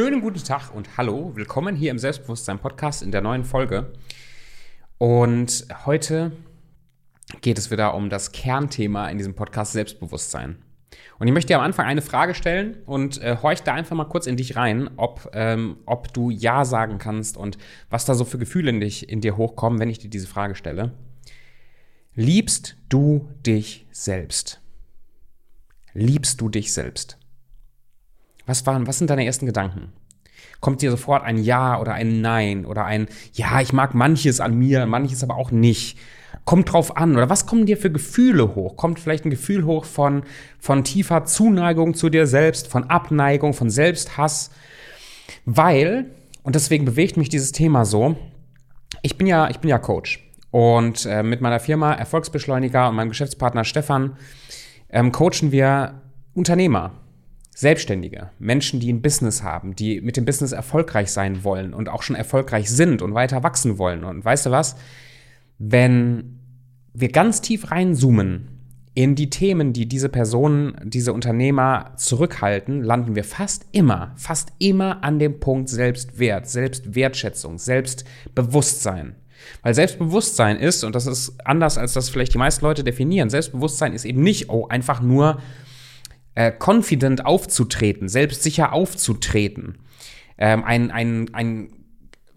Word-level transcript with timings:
Schönen 0.00 0.22
guten 0.22 0.42
Tag 0.42 0.74
und 0.74 0.96
hallo, 0.96 1.32
willkommen 1.34 1.76
hier 1.76 1.90
im 1.90 1.98
Selbstbewusstsein 1.98 2.58
Podcast 2.58 3.02
in 3.02 3.12
der 3.12 3.20
neuen 3.20 3.44
Folge. 3.44 3.92
Und 4.96 5.66
heute 5.84 6.32
geht 7.42 7.58
es 7.58 7.70
wieder 7.70 7.92
um 7.92 8.08
das 8.08 8.32
Kernthema 8.32 9.10
in 9.10 9.18
diesem 9.18 9.34
Podcast 9.34 9.74
Selbstbewusstsein. 9.74 10.56
Und 11.18 11.26
ich 11.26 11.34
möchte 11.34 11.48
dir 11.48 11.58
am 11.58 11.64
Anfang 11.66 11.84
eine 11.84 12.00
Frage 12.00 12.34
stellen 12.34 12.78
und 12.86 13.20
äh, 13.20 13.36
horch 13.42 13.62
da 13.62 13.74
einfach 13.74 13.94
mal 13.94 14.06
kurz 14.06 14.26
in 14.26 14.38
dich 14.38 14.56
rein, 14.56 14.88
ob, 14.96 15.32
ähm, 15.34 15.76
ob 15.84 16.14
du 16.14 16.30
Ja 16.30 16.64
sagen 16.64 16.96
kannst 16.96 17.36
und 17.36 17.58
was 17.90 18.06
da 18.06 18.14
so 18.14 18.24
für 18.24 18.38
Gefühle 18.38 18.70
in, 18.70 18.80
dich, 18.80 19.06
in 19.06 19.20
dir 19.20 19.36
hochkommen, 19.36 19.80
wenn 19.80 19.90
ich 19.90 19.98
dir 19.98 20.08
diese 20.08 20.28
Frage 20.28 20.54
stelle. 20.54 20.94
Liebst 22.14 22.76
du 22.88 23.28
dich 23.44 23.86
selbst? 23.90 24.62
Liebst 25.92 26.40
du 26.40 26.48
dich 26.48 26.72
selbst? 26.72 27.19
Was 28.50 28.66
waren, 28.66 28.88
was 28.88 28.98
sind 28.98 29.08
deine 29.08 29.24
ersten 29.24 29.46
Gedanken? 29.46 29.92
Kommt 30.58 30.82
dir 30.82 30.90
sofort 30.90 31.22
ein 31.22 31.38
Ja 31.38 31.80
oder 31.80 31.94
ein 31.94 32.20
Nein 32.20 32.66
oder 32.66 32.84
ein 32.84 33.06
Ja, 33.32 33.60
ich 33.60 33.72
mag 33.72 33.94
manches 33.94 34.40
an 34.40 34.58
mir, 34.58 34.86
manches 34.86 35.22
aber 35.22 35.36
auch 35.36 35.52
nicht? 35.52 35.96
Kommt 36.44 36.72
drauf 36.72 36.96
an. 36.96 37.16
Oder 37.16 37.30
was 37.30 37.46
kommen 37.46 37.64
dir 37.64 37.76
für 37.76 37.92
Gefühle 37.92 38.56
hoch? 38.56 38.76
Kommt 38.76 38.98
vielleicht 38.98 39.24
ein 39.24 39.30
Gefühl 39.30 39.64
hoch 39.66 39.84
von, 39.84 40.24
von 40.58 40.82
tiefer 40.82 41.24
Zuneigung 41.26 41.94
zu 41.94 42.10
dir 42.10 42.26
selbst, 42.26 42.66
von 42.66 42.90
Abneigung, 42.90 43.54
von 43.54 43.70
Selbsthass? 43.70 44.50
Weil, 45.44 46.06
und 46.42 46.56
deswegen 46.56 46.84
bewegt 46.84 47.16
mich 47.16 47.28
dieses 47.28 47.52
Thema 47.52 47.84
so, 47.84 48.16
ich 49.02 49.16
bin 49.16 49.28
ja, 49.28 49.48
ich 49.48 49.60
bin 49.60 49.70
ja 49.70 49.78
Coach. 49.78 50.28
Und 50.50 51.06
äh, 51.06 51.22
mit 51.22 51.40
meiner 51.40 51.60
Firma 51.60 51.92
Erfolgsbeschleuniger 51.92 52.88
und 52.88 52.96
meinem 52.96 53.10
Geschäftspartner 53.10 53.62
Stefan 53.62 54.16
ähm, 54.88 55.12
coachen 55.12 55.52
wir 55.52 56.02
Unternehmer, 56.34 56.94
Selbstständige, 57.60 58.30
Menschen, 58.38 58.80
die 58.80 58.90
ein 58.90 59.02
Business 59.02 59.42
haben, 59.42 59.76
die 59.76 60.00
mit 60.00 60.16
dem 60.16 60.24
Business 60.24 60.52
erfolgreich 60.52 61.12
sein 61.12 61.44
wollen 61.44 61.74
und 61.74 61.90
auch 61.90 62.00
schon 62.00 62.16
erfolgreich 62.16 62.70
sind 62.70 63.02
und 63.02 63.12
weiter 63.12 63.42
wachsen 63.42 63.76
wollen. 63.76 64.02
Und 64.02 64.24
weißt 64.24 64.46
du 64.46 64.50
was? 64.50 64.76
Wenn 65.58 66.38
wir 66.94 67.10
ganz 67.10 67.42
tief 67.42 67.70
reinzoomen 67.70 68.48
in 68.94 69.14
die 69.14 69.28
Themen, 69.28 69.74
die 69.74 69.86
diese 69.86 70.08
Personen, 70.08 70.74
diese 70.84 71.12
Unternehmer 71.12 71.92
zurückhalten, 71.96 72.82
landen 72.82 73.14
wir 73.14 73.24
fast 73.24 73.66
immer, 73.72 74.14
fast 74.16 74.54
immer 74.58 75.04
an 75.04 75.18
dem 75.18 75.38
Punkt 75.38 75.68
Selbstwert, 75.68 76.48
Selbstwertschätzung, 76.48 77.58
Selbstbewusstsein. 77.58 79.16
Weil 79.60 79.74
Selbstbewusstsein 79.74 80.56
ist, 80.56 80.82
und 80.82 80.94
das 80.94 81.06
ist 81.06 81.34
anders, 81.44 81.76
als 81.76 81.92
das 81.92 82.08
vielleicht 82.08 82.32
die 82.32 82.38
meisten 82.38 82.64
Leute 82.64 82.84
definieren, 82.84 83.28
Selbstbewusstsein 83.28 83.92
ist 83.92 84.06
eben 84.06 84.22
nicht, 84.22 84.48
oh, 84.48 84.66
einfach 84.68 85.02
nur 85.02 85.42
äh, 86.40 86.52
confident 86.58 87.26
aufzutreten, 87.26 88.08
selbstsicher 88.08 88.72
aufzutreten. 88.72 89.76
Ähm, 90.38 90.64
ein, 90.64 90.90
ein, 90.90 91.34
ein, 91.34 91.68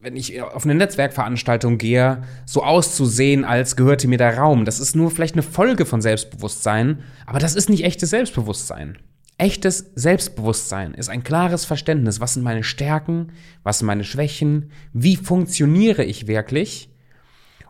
wenn 0.01 0.17
ich 0.17 0.41
auf 0.41 0.65
eine 0.65 0.75
Netzwerkveranstaltung 0.75 1.77
gehe, 1.77 2.23
so 2.45 2.63
auszusehen, 2.63 3.45
als 3.45 3.77
gehörte 3.77 4.09
mir 4.09 4.17
der 4.17 4.37
Raum. 4.37 4.65
Das 4.65 4.81
ist 4.81 4.93
nur 4.93 5.09
vielleicht 5.09 5.35
eine 5.35 5.43
Folge 5.43 5.85
von 5.85 6.01
Selbstbewusstsein, 6.01 7.03
aber 7.25 7.39
das 7.39 7.55
ist 7.55 7.69
nicht 7.69 7.85
echtes 7.85 8.09
Selbstbewusstsein. 8.09 8.97
Echtes 9.37 9.91
Selbstbewusstsein 9.95 10.93
ist 10.93 11.09
ein 11.09 11.23
klares 11.23 11.63
Verständnis, 11.63 12.19
was 12.19 12.33
sind 12.33 12.43
meine 12.43 12.63
Stärken, 12.63 13.31
was 13.63 13.79
sind 13.79 13.87
meine 13.87 14.03
Schwächen, 14.03 14.71
wie 14.91 15.15
funktioniere 15.15 16.03
ich 16.03 16.27
wirklich 16.27 16.89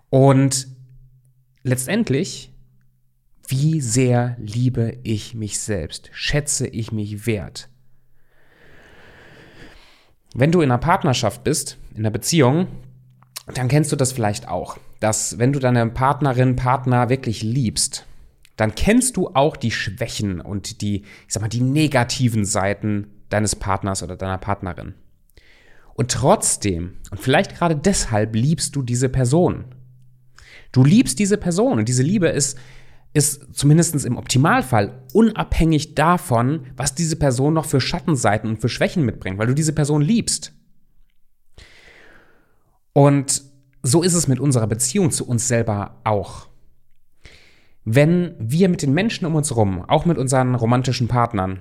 und 0.10 0.68
letztendlich 1.62 2.53
wie 3.54 3.82
sehr 3.82 4.36
liebe 4.40 4.98
ich 5.04 5.36
mich 5.36 5.60
selbst? 5.60 6.10
Schätze 6.12 6.66
ich 6.66 6.92
mich 6.92 7.28
wert? 7.28 7.70
Wenn 10.34 10.52
du 10.52 10.62
in 10.62 10.72
einer 10.72 10.80
Partnerschaft 10.80 11.44
bist, 11.44 11.78
in 11.92 12.00
einer 12.00 12.10
Beziehung, 12.10 12.66
dann 13.54 13.68
kennst 13.68 13.92
du 13.92 13.96
das 13.96 14.12
vielleicht 14.12 14.48
auch, 14.48 14.80
dass 15.00 15.38
wenn 15.38 15.54
du 15.54 15.60
deine 15.60 15.88
Partnerin, 15.88 16.56
Partner 16.56 17.10
wirklich 17.10 17.44
liebst, 17.44 18.08
dann 18.58 18.74
kennst 18.74 19.18
du 19.18 19.30
auch 19.36 19.56
die 19.56 19.70
Schwächen 19.70 20.42
und 20.42 20.82
die, 20.82 21.04
ich 21.28 21.34
sag 21.34 21.42
mal, 21.42 21.48
die 21.48 21.62
negativen 21.62 22.46
Seiten 22.46 23.12
deines 23.30 23.56
Partners 23.56 24.02
oder 24.02 24.16
deiner 24.16 24.40
Partnerin. 24.40 24.96
Und 25.94 26.10
trotzdem, 26.10 26.98
und 27.12 27.20
vielleicht 27.20 27.56
gerade 27.56 27.76
deshalb 27.76 28.34
liebst 28.34 28.76
du 28.76 28.82
diese 28.82 29.10
Person. 29.10 29.66
Du 30.72 30.84
liebst 30.84 31.20
diese 31.20 31.38
Person 31.38 31.78
und 31.78 31.88
diese 31.88 32.02
Liebe 32.02 32.30
ist 32.30 32.58
ist 33.14 33.56
zumindest 33.56 34.06
im 34.06 34.18
Optimalfall 34.18 35.04
unabhängig 35.14 35.96
davon, 35.96 36.66
was 36.76 36.96
diese 36.96 37.16
Person 37.16 37.54
noch 37.54 37.66
für 37.66 37.80
Schattenseiten 37.80 38.50
und 38.50 38.58
für 38.62 38.70
Schwächen 38.70 39.06
mitbringt, 39.06 39.38
weil 39.38 39.48
du 39.48 39.54
diese 39.54 39.74
Person 39.74 40.02
liebst. 40.02 40.54
Und 42.94 43.44
so 43.84 44.02
ist 44.02 44.14
es 44.14 44.28
mit 44.28 44.40
unserer 44.40 44.68
Beziehung 44.68 45.12
zu 45.12 45.28
uns 45.28 45.48
selber 45.48 46.02
auch. 46.04 46.48
Wenn 47.86 48.36
wir 48.40 48.70
mit 48.70 48.82
den 48.82 48.94
Menschen 48.94 49.26
um 49.26 49.36
uns 49.36 49.50
herum, 49.50 49.84
auch 49.88 50.06
mit 50.06 50.18
unseren 50.18 50.56
romantischen 50.56 51.08
Partnern, 51.08 51.60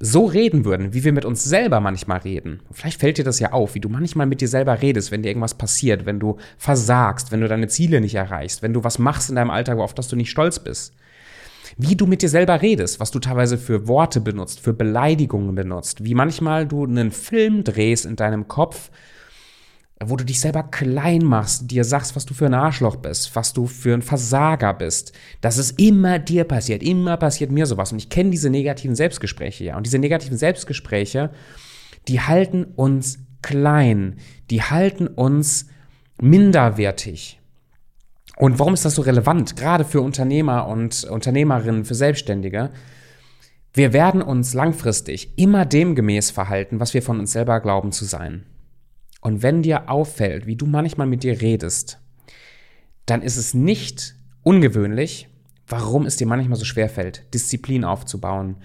so 0.00 0.26
reden 0.26 0.64
würden, 0.64 0.94
wie 0.94 1.02
wir 1.02 1.12
mit 1.12 1.24
uns 1.24 1.42
selber 1.42 1.80
manchmal 1.80 2.18
reden. 2.18 2.60
Vielleicht 2.70 3.00
fällt 3.00 3.18
dir 3.18 3.24
das 3.24 3.40
ja 3.40 3.52
auf, 3.52 3.74
wie 3.74 3.80
du 3.80 3.88
manchmal 3.88 4.26
mit 4.26 4.40
dir 4.40 4.48
selber 4.48 4.80
redest, 4.80 5.10
wenn 5.10 5.22
dir 5.22 5.28
irgendwas 5.28 5.54
passiert, 5.54 6.06
wenn 6.06 6.20
du 6.20 6.36
versagst, 6.56 7.32
wenn 7.32 7.40
du 7.40 7.48
deine 7.48 7.68
Ziele 7.68 8.00
nicht 8.00 8.14
erreichst, 8.14 8.62
wenn 8.62 8.72
du 8.72 8.84
was 8.84 8.98
machst 8.98 9.28
in 9.28 9.36
deinem 9.36 9.50
Alltag, 9.50 9.78
auf 9.78 9.94
das 9.94 10.08
du 10.08 10.14
nicht 10.14 10.30
stolz 10.30 10.60
bist. 10.60 10.94
Wie 11.76 11.96
du 11.96 12.06
mit 12.06 12.22
dir 12.22 12.28
selber 12.28 12.62
redest, 12.62 13.00
was 13.00 13.10
du 13.10 13.18
teilweise 13.18 13.58
für 13.58 13.88
Worte 13.88 14.20
benutzt, 14.20 14.60
für 14.60 14.72
Beleidigungen 14.72 15.54
benutzt, 15.54 16.04
wie 16.04 16.14
manchmal 16.14 16.66
du 16.66 16.84
einen 16.84 17.10
Film 17.10 17.64
drehst 17.64 18.06
in 18.06 18.16
deinem 18.16 18.48
Kopf, 18.48 18.90
wo 20.00 20.16
du 20.16 20.24
dich 20.24 20.40
selber 20.40 20.62
klein 20.62 21.24
machst, 21.24 21.70
dir 21.70 21.84
sagst, 21.84 22.14
was 22.14 22.24
du 22.24 22.32
für 22.32 22.46
ein 22.46 22.54
Arschloch 22.54 22.96
bist, 22.96 23.34
was 23.34 23.52
du 23.52 23.66
für 23.66 23.94
ein 23.94 24.02
Versager 24.02 24.72
bist, 24.74 25.12
dass 25.40 25.58
es 25.58 25.72
immer 25.72 26.18
dir 26.18 26.44
passiert, 26.44 26.82
immer 26.82 27.16
passiert 27.16 27.50
mir 27.50 27.66
sowas. 27.66 27.90
Und 27.90 27.98
ich 27.98 28.08
kenne 28.08 28.30
diese 28.30 28.50
negativen 28.50 28.94
Selbstgespräche 28.94 29.64
ja. 29.64 29.76
Und 29.76 29.86
diese 29.86 29.98
negativen 29.98 30.38
Selbstgespräche, 30.38 31.30
die 32.06 32.20
halten 32.20 32.64
uns 32.64 33.18
klein, 33.42 34.16
die 34.50 34.62
halten 34.62 35.08
uns 35.08 35.66
minderwertig. 36.20 37.40
Und 38.36 38.60
warum 38.60 38.74
ist 38.74 38.84
das 38.84 38.94
so 38.94 39.02
relevant, 39.02 39.56
gerade 39.56 39.84
für 39.84 40.00
Unternehmer 40.00 40.68
und 40.68 41.04
Unternehmerinnen, 41.04 41.84
für 41.84 41.96
Selbstständige? 41.96 42.70
Wir 43.72 43.92
werden 43.92 44.22
uns 44.22 44.54
langfristig 44.54 45.36
immer 45.36 45.66
dem 45.66 45.96
gemäß 45.96 46.30
verhalten, 46.30 46.78
was 46.78 46.94
wir 46.94 47.02
von 47.02 47.18
uns 47.18 47.32
selber 47.32 47.58
glauben 47.60 47.90
zu 47.90 48.04
sein. 48.04 48.44
Und 49.20 49.42
wenn 49.42 49.62
dir 49.62 49.90
auffällt, 49.90 50.46
wie 50.46 50.56
du 50.56 50.66
manchmal 50.66 51.06
mit 51.06 51.22
dir 51.22 51.40
redest, 51.40 52.00
dann 53.06 53.22
ist 53.22 53.36
es 53.36 53.54
nicht 53.54 54.14
ungewöhnlich, 54.42 55.28
warum 55.66 56.06
es 56.06 56.16
dir 56.16 56.26
manchmal 56.26 56.58
so 56.58 56.64
schwer 56.64 56.88
fällt, 56.88 57.32
Disziplin 57.34 57.84
aufzubauen, 57.84 58.56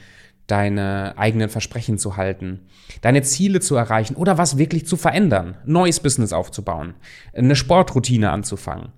deine 0.47 1.17
eigenen 1.17 1.49
Versprechen 1.49 1.97
zu 1.97 2.17
halten, 2.17 2.61
deine 3.01 3.21
Ziele 3.21 3.61
zu 3.61 3.75
erreichen 3.75 4.15
oder 4.15 4.37
was 4.37 4.57
wirklich 4.57 4.85
zu 4.85 4.97
verändern, 4.97 5.57
neues 5.65 5.99
Business 5.99 6.33
aufzubauen, 6.33 6.95
eine 7.33 7.55
Sportroutine 7.55 8.31
anzufangen. 8.31 8.89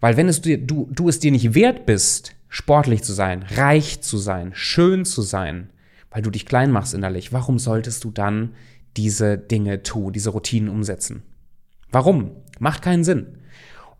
Weil 0.00 0.16
wenn 0.16 0.28
es 0.28 0.40
dir, 0.40 0.58
du, 0.58 0.88
du 0.90 1.08
es 1.08 1.18
dir 1.18 1.30
nicht 1.30 1.54
wert 1.54 1.86
bist, 1.86 2.34
sportlich 2.48 3.02
zu 3.02 3.12
sein, 3.12 3.44
reich 3.56 4.00
zu 4.00 4.16
sein, 4.16 4.52
schön 4.54 5.04
zu 5.04 5.22
sein, 5.22 5.70
weil 6.10 6.22
du 6.22 6.30
dich 6.30 6.46
klein 6.46 6.70
machst 6.70 6.94
innerlich, 6.94 7.32
warum 7.32 7.58
solltest 7.58 8.04
du 8.04 8.10
dann 8.10 8.54
diese 8.96 9.38
Dinge 9.38 9.82
tun, 9.82 10.12
diese 10.12 10.30
Routinen 10.30 10.68
umsetzen. 10.68 11.22
Warum? 11.90 12.32
Macht 12.58 12.82
keinen 12.82 13.04
Sinn. 13.04 13.38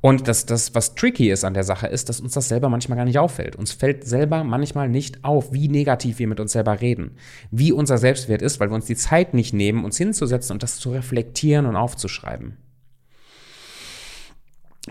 Und 0.05 0.29
das, 0.29 0.45
das, 0.45 0.75
was 0.75 0.95
tricky 0.95 1.31
ist 1.31 1.45
an 1.45 1.55
der 1.55 1.65
Sache, 1.65 1.87
ist, 1.87 2.11
dass 2.11 2.21
uns 2.21 2.35
das 2.35 2.49
selber 2.49 2.69
manchmal 2.69 2.97
gar 2.97 3.07
nicht 3.07 3.19
auffällt. 3.19 3.57
Uns 3.57 3.73
fällt 3.73 4.05
selber 4.05 4.45
manchmal 4.45 4.87
nicht 4.87 5.25
auf, 5.25 5.55
wie 5.55 5.69
negativ 5.69 6.19
wir 6.19 6.29
mit 6.29 6.41
uns 6.41 6.53
selber 6.53 6.83
reden, 6.83 7.13
wie 7.51 7.73
unser 7.73 7.97
Selbstwert 7.97 8.43
ist, 8.43 8.61
weil 8.61 8.69
wir 8.69 8.75
uns 8.75 8.85
die 8.85 8.97
Zeit 8.97 9.33
nicht 9.33 9.55
nehmen, 9.55 9.83
uns 9.83 9.97
hinzusetzen 9.97 10.53
und 10.53 10.63
das 10.63 10.79
zu 10.79 10.93
reflektieren 10.93 11.65
und 11.65 11.77
aufzuschreiben. 11.77 12.59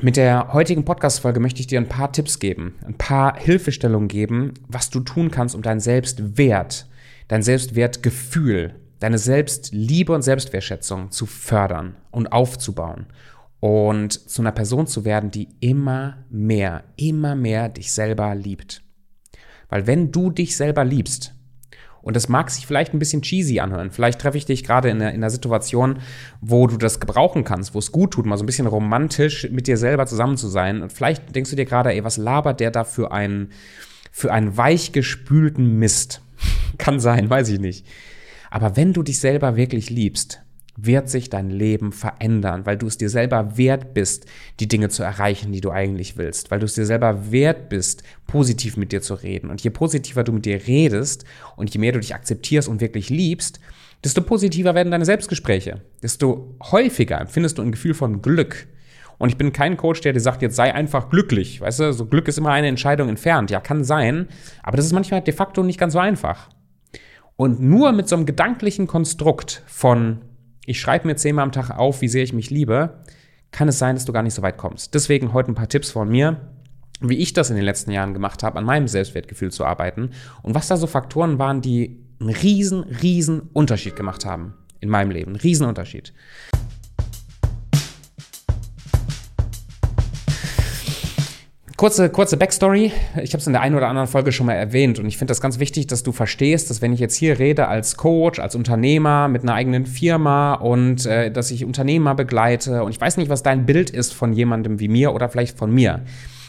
Mit 0.01 0.17
der 0.17 0.51
heutigen 0.51 0.83
Podcast-Folge 0.83 1.39
möchte 1.39 1.59
ich 1.59 1.67
dir 1.67 1.79
ein 1.79 1.89
paar 1.89 2.11
Tipps 2.11 2.39
geben, 2.39 2.73
ein 2.83 2.97
paar 2.97 3.37
Hilfestellungen 3.37 4.07
geben, 4.07 4.55
was 4.67 4.89
du 4.89 5.01
tun 5.01 5.29
kannst, 5.29 5.53
um 5.53 5.61
deinen 5.61 5.79
Selbstwert, 5.79 6.87
dein 7.27 7.43
Selbstwertgefühl 7.43 8.73
deine 9.03 9.17
Selbstliebe 9.17 10.13
und 10.13 10.21
Selbstwertschätzung 10.21 11.11
zu 11.11 11.25
fördern 11.25 11.97
und 12.09 12.31
aufzubauen 12.31 13.07
und 13.59 14.13
zu 14.13 14.41
einer 14.41 14.53
Person 14.53 14.87
zu 14.87 15.03
werden, 15.03 15.29
die 15.29 15.49
immer 15.59 16.23
mehr, 16.29 16.85
immer 16.95 17.35
mehr 17.35 17.67
dich 17.67 17.91
selber 17.91 18.33
liebt. 18.33 18.81
Weil 19.67 19.87
wenn 19.87 20.13
du 20.13 20.29
dich 20.29 20.55
selber 20.55 20.85
liebst, 20.85 21.35
und 22.01 22.15
das 22.15 22.29
mag 22.29 22.49
sich 22.49 22.65
vielleicht 22.65 22.93
ein 22.93 22.99
bisschen 22.99 23.21
cheesy 23.21 23.59
anhören. 23.59 23.91
Vielleicht 23.91 24.19
treffe 24.19 24.37
ich 24.37 24.45
dich 24.45 24.63
gerade 24.63 24.89
in, 24.89 24.97
in 24.97 25.07
einer 25.07 25.29
Situation, 25.29 25.99
wo 26.39 26.67
du 26.67 26.77
das 26.77 26.99
gebrauchen 27.01 27.43
kannst, 27.43 27.73
wo 27.73 27.79
es 27.79 27.91
gut 27.91 28.11
tut, 28.11 28.25
mal 28.25 28.37
so 28.37 28.43
ein 28.43 28.45
bisschen 28.45 28.67
romantisch 28.67 29.49
mit 29.51 29.67
dir 29.67 29.77
selber 29.77 30.05
zusammen 30.05 30.37
zu 30.37 30.47
sein. 30.47 30.81
Und 30.81 30.93
vielleicht 30.93 31.33
denkst 31.35 31.49
du 31.49 31.55
dir 31.55 31.65
gerade, 31.65 31.93
ey, 31.93 32.03
was 32.05 32.17
labert 32.17 32.59
der 32.61 32.71
da 32.71 32.83
für 32.85 33.11
einen, 33.11 33.51
für 34.11 34.31
einen 34.31 34.55
weichgespülten 34.55 35.79
Mist? 35.79 36.21
Kann 36.77 36.99
sein, 37.01 37.29
weiß 37.29 37.49
ich 37.49 37.59
nicht. 37.59 37.85
Aber 38.53 38.77
wenn 38.77 38.93
du 38.93 39.01
dich 39.01 39.17
selber 39.17 39.55
wirklich 39.55 39.89
liebst, 39.89 40.43
wird 40.77 41.09
sich 41.09 41.31
dein 41.31 41.49
Leben 41.49 41.91
verändern, 41.91 42.67
weil 42.67 42.77
du 42.77 42.85
es 42.85 42.99
dir 42.99 43.09
selber 43.09 43.57
wert 43.57 43.95
bist, 43.95 44.27
die 44.59 44.67
Dinge 44.67 44.89
zu 44.89 45.01
erreichen, 45.01 45.51
die 45.51 45.59
du 45.59 45.71
eigentlich 45.71 46.17
willst, 46.17 46.51
weil 46.51 46.59
du 46.59 46.65
es 46.65 46.75
dir 46.75 46.85
selber 46.85 47.31
wert 47.31 47.67
bist, 47.69 48.03
positiv 48.27 48.77
mit 48.77 48.91
dir 48.91 49.01
zu 49.01 49.15
reden. 49.15 49.49
Und 49.49 49.61
je 49.61 49.71
positiver 49.71 50.23
du 50.23 50.33
mit 50.33 50.45
dir 50.45 50.67
redest 50.67 51.25
und 51.55 51.73
je 51.73 51.79
mehr 51.79 51.93
du 51.93 51.99
dich 51.99 52.13
akzeptierst 52.13 52.67
und 52.67 52.79
wirklich 52.79 53.09
liebst, 53.09 53.59
desto 54.03 54.21
positiver 54.21 54.75
werden 54.75 54.91
deine 54.91 55.05
Selbstgespräche, 55.05 55.81
desto 56.03 56.55
häufiger 56.61 57.19
empfindest 57.19 57.57
du 57.57 57.63
ein 57.63 57.71
Gefühl 57.71 57.95
von 57.95 58.21
Glück. 58.21 58.67
Und 59.17 59.29
ich 59.29 59.37
bin 59.37 59.51
kein 59.51 59.77
Coach, 59.77 60.01
der 60.01 60.13
dir 60.13 60.19
sagt, 60.19 60.43
jetzt 60.43 60.55
sei 60.55 60.75
einfach 60.75 61.09
glücklich. 61.09 61.59
Weißt 61.59 61.79
du, 61.79 61.91
so 61.91 62.05
Glück 62.05 62.27
ist 62.27 62.37
immer 62.37 62.51
eine 62.51 62.67
Entscheidung 62.67 63.09
entfernt. 63.09 63.49
Ja, 63.49 63.59
kann 63.61 63.83
sein, 63.83 64.27
aber 64.61 64.77
das 64.77 64.85
ist 64.85 64.93
manchmal 64.93 65.21
de 65.21 65.33
facto 65.33 65.63
nicht 65.63 65.79
ganz 65.79 65.93
so 65.93 65.99
einfach. 65.99 66.49
Und 67.35 67.61
nur 67.61 67.91
mit 67.91 68.07
so 68.07 68.15
einem 68.15 68.25
gedanklichen 68.25 68.87
Konstrukt 68.87 69.63
von 69.65 70.21
ich 70.65 70.79
schreibe 70.79 71.07
mir 71.07 71.15
zehnmal 71.15 71.43
am 71.43 71.51
Tag 71.51 71.71
auf, 71.71 72.01
wie 72.01 72.07
sehr 72.07 72.23
ich 72.23 72.33
mich 72.33 72.49
liebe, 72.49 73.01
kann 73.51 73.67
es 73.67 73.79
sein, 73.79 73.95
dass 73.95 74.05
du 74.05 74.13
gar 74.13 74.23
nicht 74.23 74.33
so 74.33 74.41
weit 74.41 74.57
kommst. 74.57 74.93
Deswegen 74.93 75.33
heute 75.33 75.51
ein 75.51 75.55
paar 75.55 75.69
Tipps 75.69 75.91
von 75.91 76.09
mir, 76.09 76.39
wie 77.01 77.17
ich 77.17 77.33
das 77.33 77.49
in 77.49 77.55
den 77.55 77.65
letzten 77.65 77.91
Jahren 77.91 78.13
gemacht 78.13 78.43
habe, 78.43 78.57
an 78.57 78.65
meinem 78.65 78.87
Selbstwertgefühl 78.87 79.51
zu 79.51 79.65
arbeiten 79.65 80.11
und 80.41 80.55
was 80.55 80.67
da 80.67 80.77
so 80.77 80.87
Faktoren 80.87 81.37
waren, 81.37 81.61
die 81.61 81.99
einen 82.19 82.29
riesen, 82.29 82.83
riesen 82.83 83.49
Unterschied 83.53 83.95
gemacht 83.95 84.25
haben 84.25 84.53
in 84.79 84.89
meinem 84.89 85.11
Leben. 85.11 85.31
Einen 85.31 85.41
riesen 85.41 85.67
Unterschied. 85.67 86.13
Kurze, 91.83 92.09
kurze 92.09 92.37
Backstory. 92.37 92.93
Ich 93.21 93.33
habe 93.33 93.41
es 93.41 93.47
in 93.47 93.51
der 93.51 93.61
einen 93.61 93.75
oder 93.75 93.89
anderen 93.89 94.07
Folge 94.07 94.31
schon 94.31 94.45
mal 94.45 94.53
erwähnt 94.53 94.99
und 94.99 95.05
ich 95.05 95.17
finde 95.17 95.31
das 95.31 95.41
ganz 95.41 95.59
wichtig, 95.59 95.85
dass 95.85 96.01
du 96.01 96.13
verstehst, 96.13 96.69
dass 96.69 96.81
wenn 96.81 96.93
ich 96.93 97.01
jetzt 97.01 97.17
hier 97.17 97.39
rede 97.39 97.67
als 97.67 97.97
Coach, 97.97 98.39
als 98.39 98.55
Unternehmer 98.55 99.27
mit 99.27 99.43
einer 99.43 99.53
eigenen 99.53 99.85
Firma 99.85 100.53
und 100.53 101.05
äh, 101.05 101.29
dass 101.29 101.51
ich 101.51 101.65
Unternehmer 101.65 102.15
begleite 102.15 102.85
und 102.85 102.91
ich 102.91 103.01
weiß 103.01 103.17
nicht, 103.17 103.27
was 103.27 103.43
dein 103.43 103.65
Bild 103.65 103.89
ist 103.89 104.13
von 104.13 104.31
jemandem 104.31 104.79
wie 104.79 104.87
mir 104.87 105.13
oder 105.13 105.27
vielleicht 105.27 105.57
von 105.57 105.73
mir. 105.73 105.99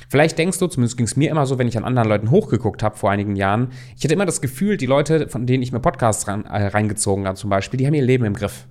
Vielleicht 0.09 0.39
denkst 0.39 0.59
du, 0.59 0.67
zumindest 0.67 0.97
ging 0.97 1.07
es 1.07 1.17
mir 1.17 1.31
immer 1.31 1.47
so, 1.47 1.59
wenn 1.59 1.69
ich 1.69 1.77
an 1.77 1.85
anderen 1.85 2.09
Leuten 2.09 2.31
hochgeguckt 2.31 2.83
habe 2.83 2.97
vor 2.97 3.11
einigen 3.11 3.37
Jahren, 3.37 3.69
ich 3.97 4.05
hatte 4.05 4.15
immer 4.15 4.27
das 4.27 4.41
Gefühl, 4.41 4.77
die 4.77 4.87
Leute, 4.87 5.29
von 5.29 5.47
denen 5.47 5.63
ich 5.63 5.73
mir 5.73 5.81
Podcasts 5.81 6.29
rein, 6.29 6.45
äh, 6.47 6.67
reingezogen 6.67 7.27
habe 7.27 7.37
zum 7.37 7.51
Beispiel, 7.51 7.79
die 7.79 7.87
haben 7.87 7.95
ihr 7.95 8.03
Leben 8.03 8.25
im 8.25 8.35
Griff 8.35 8.67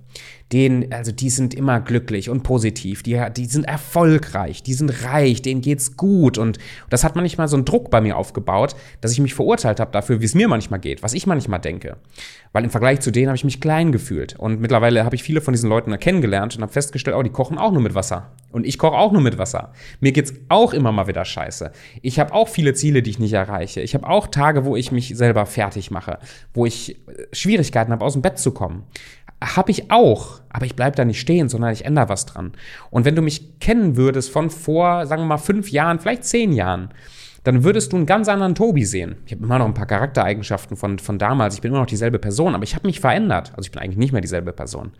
denen, 0.52 0.92
also 0.92 1.10
die 1.10 1.30
sind 1.30 1.54
immer 1.54 1.80
glücklich 1.80 2.28
und 2.30 2.42
positiv, 2.42 3.02
die, 3.02 3.20
die 3.36 3.46
sind 3.46 3.64
erfolgreich, 3.64 4.62
die 4.62 4.74
sind 4.74 5.04
reich, 5.04 5.42
denen 5.42 5.62
geht's 5.62 5.96
gut 5.96 6.38
und 6.38 6.58
das 6.90 7.02
hat 7.02 7.16
manchmal 7.16 7.48
so 7.48 7.56
einen 7.56 7.64
Druck 7.64 7.90
bei 7.90 8.00
mir 8.00 8.16
aufgebaut, 8.16 8.76
dass 9.00 9.12
ich 9.12 9.20
mich 9.20 9.34
verurteilt 9.34 9.80
habe 9.80 9.90
dafür, 9.90 10.20
wie 10.20 10.26
es 10.26 10.34
mir 10.34 10.46
manchmal 10.46 10.80
geht, 10.80 11.02
was 11.02 11.14
ich 11.14 11.26
manchmal 11.26 11.60
denke. 11.60 11.96
Weil 12.52 12.64
im 12.64 12.70
Vergleich 12.70 13.00
zu 13.00 13.10
denen 13.10 13.28
habe 13.28 13.36
ich 13.36 13.44
mich 13.44 13.60
klein 13.60 13.90
gefühlt 13.90 14.38
und 14.38 14.60
mittlerweile 14.60 15.04
habe 15.04 15.16
ich 15.16 15.22
viele 15.22 15.40
von 15.40 15.52
diesen 15.52 15.70
Leuten 15.70 15.98
kennengelernt 15.98 16.54
und 16.56 16.62
habe 16.62 16.72
festgestellt, 16.72 17.16
oh, 17.16 17.22
die 17.22 17.30
kochen 17.30 17.58
auch 17.58 17.72
nur 17.72 17.82
mit 17.82 17.94
Wasser 17.94 18.32
und 18.54 18.64
ich 18.64 18.78
koche 18.78 18.96
auch 18.96 19.10
nur 19.10 19.20
mit 19.20 19.36
Wasser. 19.36 19.72
Mir 19.98 20.12
geht's 20.12 20.32
auch 20.48 20.72
immer 20.72 20.92
mal 20.92 21.08
wieder 21.08 21.24
scheiße. 21.24 21.72
Ich 22.02 22.20
habe 22.20 22.32
auch 22.32 22.48
viele 22.48 22.72
Ziele, 22.72 23.02
die 23.02 23.10
ich 23.10 23.18
nicht 23.18 23.32
erreiche. 23.32 23.80
Ich 23.80 23.94
habe 23.94 24.08
auch 24.08 24.28
Tage, 24.28 24.64
wo 24.64 24.76
ich 24.76 24.92
mich 24.92 25.16
selber 25.16 25.44
fertig 25.44 25.90
mache, 25.90 26.20
wo 26.54 26.64
ich 26.64 26.96
äh, 27.08 27.26
Schwierigkeiten 27.32 27.90
habe, 27.90 28.04
aus 28.04 28.12
dem 28.12 28.22
Bett 28.22 28.38
zu 28.38 28.52
kommen. 28.52 28.84
Habe 29.42 29.72
ich 29.72 29.90
auch, 29.90 30.40
aber 30.50 30.66
ich 30.66 30.76
bleibe 30.76 30.96
da 30.96 31.04
nicht 31.04 31.18
stehen, 31.18 31.48
sondern 31.48 31.72
ich 31.72 31.84
ändere 31.84 32.08
was 32.08 32.26
dran. 32.26 32.52
Und 32.90 33.04
wenn 33.04 33.16
du 33.16 33.22
mich 33.22 33.58
kennen 33.58 33.96
würdest 33.96 34.30
von 34.30 34.50
vor, 34.50 35.04
sagen 35.06 35.22
wir 35.22 35.26
mal, 35.26 35.38
fünf 35.38 35.72
Jahren, 35.72 35.98
vielleicht 35.98 36.24
zehn 36.24 36.52
Jahren, 36.52 36.90
dann 37.42 37.64
würdest 37.64 37.92
du 37.92 37.96
einen 37.96 38.06
ganz 38.06 38.28
anderen 38.28 38.54
Tobi 38.54 38.84
sehen. 38.84 39.16
Ich 39.26 39.32
habe 39.32 39.42
immer 39.42 39.58
noch 39.58 39.66
ein 39.66 39.74
paar 39.74 39.86
Charaktereigenschaften 39.86 40.76
von, 40.76 41.00
von 41.00 41.18
damals. 41.18 41.56
Ich 41.56 41.60
bin 41.60 41.72
immer 41.72 41.80
noch 41.80 41.86
dieselbe 41.86 42.20
Person, 42.20 42.54
aber 42.54 42.62
ich 42.62 42.76
habe 42.76 42.86
mich 42.86 43.00
verändert. 43.00 43.50
Also 43.56 43.66
ich 43.66 43.72
bin 43.72 43.82
eigentlich 43.82 43.98
nicht 43.98 44.12
mehr 44.12 44.22
dieselbe 44.22 44.52
Person. 44.52 44.92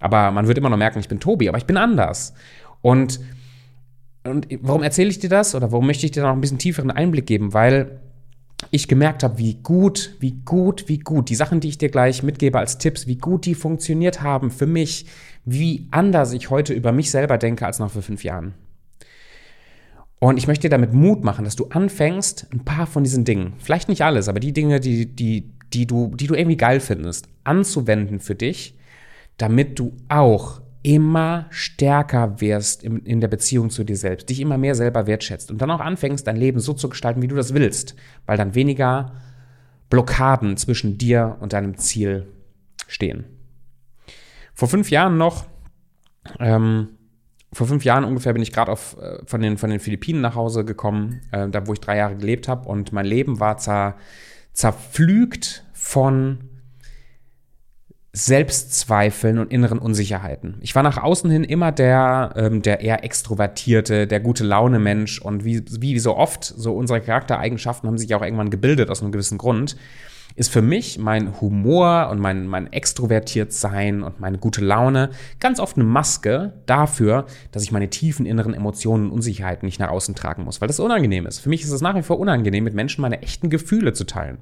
Aber 0.00 0.30
man 0.30 0.46
wird 0.46 0.58
immer 0.58 0.70
noch 0.70 0.76
merken, 0.76 1.00
ich 1.00 1.08
bin 1.08 1.20
Tobi, 1.20 1.48
aber 1.48 1.58
ich 1.58 1.66
bin 1.66 1.76
anders. 1.76 2.34
Und, 2.80 3.20
und 4.24 4.46
warum 4.60 4.82
erzähle 4.82 5.10
ich 5.10 5.18
dir 5.18 5.30
das? 5.30 5.54
Oder 5.54 5.72
warum 5.72 5.86
möchte 5.86 6.06
ich 6.06 6.12
dir 6.12 6.22
da 6.22 6.28
noch 6.28 6.36
ein 6.36 6.40
bisschen 6.40 6.58
tieferen 6.58 6.90
Einblick 6.90 7.26
geben? 7.26 7.54
Weil 7.54 8.00
ich 8.70 8.88
gemerkt 8.88 9.22
habe, 9.22 9.38
wie 9.38 9.54
gut, 9.54 10.16
wie 10.20 10.32
gut, 10.44 10.88
wie 10.88 10.98
gut 10.98 11.28
die 11.28 11.34
Sachen, 11.34 11.60
die 11.60 11.68
ich 11.68 11.78
dir 11.78 11.90
gleich 11.90 12.22
mitgebe 12.22 12.58
als 12.58 12.78
Tipps, 12.78 13.06
wie 13.06 13.16
gut 13.16 13.46
die 13.46 13.54
funktioniert 13.54 14.22
haben 14.22 14.50
für 14.50 14.66
mich, 14.66 15.06
wie 15.44 15.86
anders 15.90 16.32
ich 16.32 16.50
heute 16.50 16.74
über 16.74 16.92
mich 16.92 17.10
selber 17.10 17.38
denke 17.38 17.66
als 17.66 17.78
noch 17.78 17.90
vor 17.90 18.02
fünf 18.02 18.24
Jahren. 18.24 18.54
Und 20.18 20.36
ich 20.36 20.48
möchte 20.48 20.62
dir 20.62 20.70
damit 20.70 20.92
Mut 20.92 21.22
machen, 21.22 21.44
dass 21.44 21.54
du 21.54 21.66
anfängst, 21.66 22.48
ein 22.52 22.64
paar 22.64 22.86
von 22.86 23.04
diesen 23.04 23.24
Dingen, 23.24 23.52
vielleicht 23.58 23.88
nicht 23.88 24.02
alles, 24.02 24.28
aber 24.28 24.40
die 24.40 24.52
Dinge, 24.52 24.80
die, 24.80 25.06
die, 25.06 25.52
die, 25.72 25.86
du, 25.86 26.12
die 26.16 26.26
du 26.26 26.34
irgendwie 26.34 26.56
geil 26.56 26.80
findest, 26.80 27.28
anzuwenden 27.44 28.18
für 28.18 28.34
dich, 28.34 28.74
damit 29.36 29.78
du 29.78 29.92
auch 30.08 30.60
immer 30.82 31.46
stärker 31.50 32.40
wirst 32.40 32.84
in, 32.84 32.98
in 33.04 33.20
der 33.20 33.28
Beziehung 33.28 33.70
zu 33.70 33.84
dir 33.84 33.96
selbst, 33.96 34.28
dich 34.28 34.40
immer 34.40 34.58
mehr 34.58 34.74
selber 34.74 35.06
wertschätzt 35.06 35.50
und 35.50 35.60
dann 35.60 35.70
auch 35.70 35.80
anfängst, 35.80 36.26
dein 36.26 36.36
Leben 36.36 36.60
so 36.60 36.72
zu 36.72 36.88
gestalten, 36.88 37.22
wie 37.22 37.28
du 37.28 37.36
das 37.36 37.54
willst, 37.54 37.96
weil 38.26 38.36
dann 38.36 38.54
weniger 38.54 39.12
Blockaden 39.90 40.56
zwischen 40.56 40.98
dir 40.98 41.36
und 41.40 41.52
deinem 41.52 41.76
Ziel 41.78 42.28
stehen. 42.86 43.24
Vor 44.54 44.68
fünf 44.68 44.90
Jahren 44.90 45.18
noch, 45.18 45.46
ähm, 46.38 46.90
vor 47.52 47.66
fünf 47.66 47.84
Jahren 47.84 48.04
ungefähr 48.04 48.32
bin 48.32 48.42
ich 48.42 48.52
gerade 48.52 48.72
äh, 48.72 49.24
von, 49.24 49.40
den, 49.40 49.56
von 49.56 49.70
den 49.70 49.80
Philippinen 49.80 50.20
nach 50.20 50.34
Hause 50.34 50.64
gekommen, 50.64 51.22
äh, 51.32 51.48
da 51.48 51.66
wo 51.66 51.72
ich 51.72 51.80
drei 51.80 51.96
Jahre 51.96 52.16
gelebt 52.16 52.46
habe 52.48 52.68
und 52.68 52.92
mein 52.92 53.06
Leben 53.06 53.40
war 53.40 53.56
zer, 53.58 53.96
zerpflügt 54.52 55.64
von 55.72 56.57
Selbstzweifeln 58.18 59.38
und 59.38 59.52
inneren 59.52 59.78
Unsicherheiten. 59.78 60.56
Ich 60.60 60.74
war 60.74 60.82
nach 60.82 61.00
außen 61.00 61.30
hin 61.30 61.44
immer 61.44 61.70
der, 61.70 62.32
ähm, 62.34 62.62
der 62.62 62.80
eher 62.80 63.04
extrovertierte, 63.04 64.08
der 64.08 64.18
gute 64.18 64.42
Laune 64.42 64.80
Mensch 64.80 65.20
und 65.20 65.44
wie, 65.44 65.62
wie 65.80 65.98
so 66.00 66.16
oft, 66.16 66.44
so 66.44 66.74
unsere 66.74 67.00
Charaktereigenschaften 67.00 67.88
haben 67.88 67.96
sich 67.96 68.12
auch 68.16 68.22
irgendwann 68.22 68.50
gebildet 68.50 68.90
aus 68.90 69.02
einem 69.02 69.12
gewissen 69.12 69.38
Grund, 69.38 69.76
ist 70.34 70.50
für 70.50 70.62
mich 70.62 70.98
mein 70.98 71.40
Humor 71.40 72.08
und 72.10 72.18
mein, 72.18 72.48
mein 72.48 72.72
extrovertiert 72.72 73.52
sein 73.52 74.02
und 74.02 74.18
meine 74.18 74.38
gute 74.38 74.64
Laune 74.64 75.10
ganz 75.38 75.60
oft 75.60 75.76
eine 75.76 75.84
Maske 75.84 76.54
dafür, 76.66 77.26
dass 77.52 77.62
ich 77.62 77.70
meine 77.70 77.88
tiefen 77.88 78.26
inneren 78.26 78.52
Emotionen 78.52 79.06
und 79.06 79.12
Unsicherheiten 79.12 79.66
nicht 79.66 79.78
nach 79.78 79.90
außen 79.90 80.16
tragen 80.16 80.42
muss, 80.42 80.60
weil 80.60 80.68
das 80.68 80.80
unangenehm 80.80 81.26
ist. 81.26 81.38
Für 81.38 81.48
mich 81.48 81.62
ist 81.62 81.70
es 81.70 81.82
nach 81.82 81.94
wie 81.94 82.02
vor 82.02 82.18
unangenehm, 82.18 82.64
mit 82.64 82.74
Menschen 82.74 83.02
meine 83.02 83.22
echten 83.22 83.48
Gefühle 83.48 83.92
zu 83.92 84.04
teilen. 84.04 84.38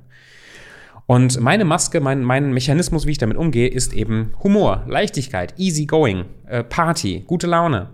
Und 1.06 1.40
meine 1.40 1.64
Maske, 1.64 2.00
mein, 2.00 2.22
mein 2.22 2.52
Mechanismus, 2.52 3.06
wie 3.06 3.12
ich 3.12 3.18
damit 3.18 3.36
umgehe, 3.36 3.68
ist 3.68 3.92
eben 3.92 4.34
Humor, 4.42 4.82
Leichtigkeit, 4.88 5.54
easy 5.56 5.86
going, 5.86 6.24
äh, 6.46 6.64
Party, 6.64 7.22
gute 7.26 7.46
Laune. 7.46 7.90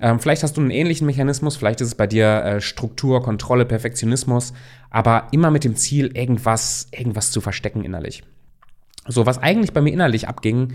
Ähm, 0.00 0.18
vielleicht 0.18 0.42
hast 0.42 0.56
du 0.56 0.62
einen 0.62 0.70
ähnlichen 0.70 1.06
Mechanismus, 1.06 1.56
vielleicht 1.56 1.82
ist 1.82 1.88
es 1.88 1.94
bei 1.94 2.06
dir 2.06 2.42
äh, 2.42 2.60
Struktur, 2.62 3.22
Kontrolle, 3.22 3.66
Perfektionismus, 3.66 4.54
aber 4.88 5.28
immer 5.32 5.50
mit 5.50 5.64
dem 5.64 5.76
Ziel, 5.76 6.16
irgendwas, 6.16 6.88
irgendwas 6.92 7.30
zu 7.30 7.42
verstecken 7.42 7.84
innerlich. 7.84 8.22
So, 9.06 9.26
was 9.26 9.38
eigentlich 9.38 9.72
bei 9.74 9.82
mir 9.82 9.92
innerlich 9.92 10.26
abging, 10.26 10.72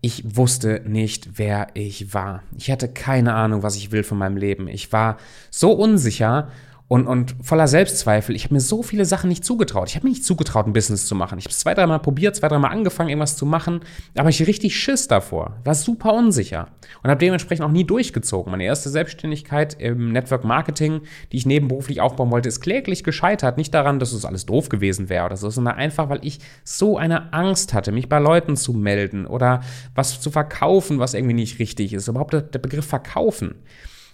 ich 0.00 0.36
wusste 0.36 0.82
nicht, 0.86 1.38
wer 1.38 1.68
ich 1.74 2.14
war. 2.14 2.42
Ich 2.56 2.70
hatte 2.70 2.88
keine 2.88 3.34
Ahnung, 3.34 3.62
was 3.62 3.76
ich 3.76 3.90
will 3.90 4.04
von 4.04 4.16
meinem 4.16 4.36
Leben. 4.36 4.68
Ich 4.68 4.92
war 4.92 5.18
so 5.50 5.72
unsicher 5.72 6.50
und, 6.88 7.06
und 7.06 7.36
voller 7.42 7.68
Selbstzweifel. 7.68 8.34
Ich 8.34 8.44
habe 8.44 8.54
mir 8.54 8.60
so 8.60 8.82
viele 8.82 9.04
Sachen 9.04 9.28
nicht 9.28 9.44
zugetraut. 9.44 9.90
Ich 9.90 9.94
habe 9.94 10.06
mir 10.06 10.10
nicht 10.10 10.24
zugetraut, 10.24 10.66
ein 10.66 10.72
Business 10.72 11.06
zu 11.06 11.14
machen. 11.14 11.38
Ich 11.38 11.44
habe 11.44 11.52
es 11.52 11.58
zwei, 11.58 11.74
dreimal 11.74 12.00
probiert, 12.00 12.34
zwei, 12.34 12.48
dreimal 12.48 12.72
angefangen, 12.72 13.10
irgendwas 13.10 13.36
zu 13.36 13.44
machen, 13.44 13.80
aber 14.16 14.30
ich 14.30 14.46
richtig 14.46 14.74
Schiss 14.76 15.06
davor. 15.06 15.58
War 15.64 15.74
super 15.74 16.14
unsicher 16.14 16.68
und 17.02 17.10
habe 17.10 17.18
dementsprechend 17.18 17.66
auch 17.66 17.70
nie 17.70 17.84
durchgezogen. 17.84 18.50
Meine 18.50 18.64
erste 18.64 18.88
Selbstständigkeit 18.88 19.78
im 19.78 20.12
Network 20.12 20.44
Marketing, 20.44 21.02
die 21.30 21.36
ich 21.36 21.44
nebenberuflich 21.44 22.00
aufbauen 22.00 22.30
wollte, 22.30 22.48
ist 22.48 22.62
kläglich 22.62 23.04
gescheitert. 23.04 23.58
Nicht 23.58 23.74
daran, 23.74 23.98
dass 23.98 24.12
es 24.12 24.24
alles 24.24 24.46
doof 24.46 24.70
gewesen 24.70 25.10
wäre 25.10 25.26
oder 25.26 25.36
so, 25.36 25.50
sondern 25.50 25.76
einfach, 25.76 26.08
weil 26.08 26.20
ich 26.22 26.38
so 26.64 26.96
eine 26.96 27.34
Angst 27.34 27.74
hatte, 27.74 27.92
mich 27.92 28.08
bei 28.08 28.18
Leuten 28.18 28.56
zu 28.56 28.72
melden 28.72 29.26
oder 29.26 29.60
was 29.94 30.22
zu 30.22 30.30
verkaufen, 30.30 30.98
was 30.98 31.12
irgendwie 31.12 31.34
nicht 31.34 31.58
richtig 31.58 31.92
ist. 31.92 32.08
Überhaupt 32.08 32.32
der 32.32 32.58
Begriff 32.58 32.86
verkaufen. 32.86 33.56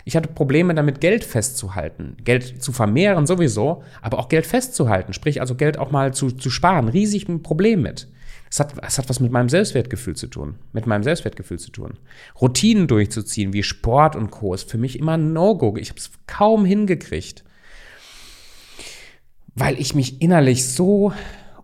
Ich 0.05 0.17
hatte 0.17 0.29
Probleme 0.29 0.75
damit, 0.75 1.01
Geld 1.01 1.25
festzuhalten. 1.25 2.17
Geld 2.23 2.63
zu 2.63 2.73
vermehren 2.73 3.27
sowieso, 3.27 3.83
aber 4.03 4.19
auch 4.19 4.29
Geld 4.29 4.47
festzuhalten. 4.47 5.13
Sprich, 5.15 5.41
also 5.41 5.55
Geld 5.55 5.79
auch 5.79 5.91
mal 5.91 6.13
zu, 6.13 6.31
zu 6.31 6.51
sparen. 6.51 6.89
Riesig 6.89 7.29
ein 7.29 7.43
Problem 7.43 7.83
mit. 7.83 8.09
Es 8.51 8.61
hat, 8.61 8.75
es 8.87 8.99
hat 8.99 9.09
was 9.09 9.19
mit 9.19 9.33
meinem 9.33 9.49
Selbstwertgefühl 9.49 10.15
zu 10.15 10.27
tun. 10.27 10.57
Mit 10.73 10.87
meinem 10.87 11.03
Selbstwertgefühl 11.03 11.59
zu 11.59 11.73
tun. 11.73 11.99
Routinen 12.41 12.87
durchzuziehen, 12.87 13.53
wie 13.53 13.63
Sport 13.63 14.15
und 14.15 14.31
Co. 14.31 14.53
ist 14.55 14.71
für 14.71 14.79
mich 14.79 14.99
immer 14.99 15.17
ein 15.17 15.33
No-Go. 15.33 15.77
Ich 15.79 15.89
habe 15.89 15.99
es 15.99 16.11
kaum 16.27 16.65
hingekriegt. 16.67 17.43
Weil 19.55 19.81
ich 19.81 19.95
mich 19.95 20.21
innerlich 20.21 20.69
so 20.69 21.13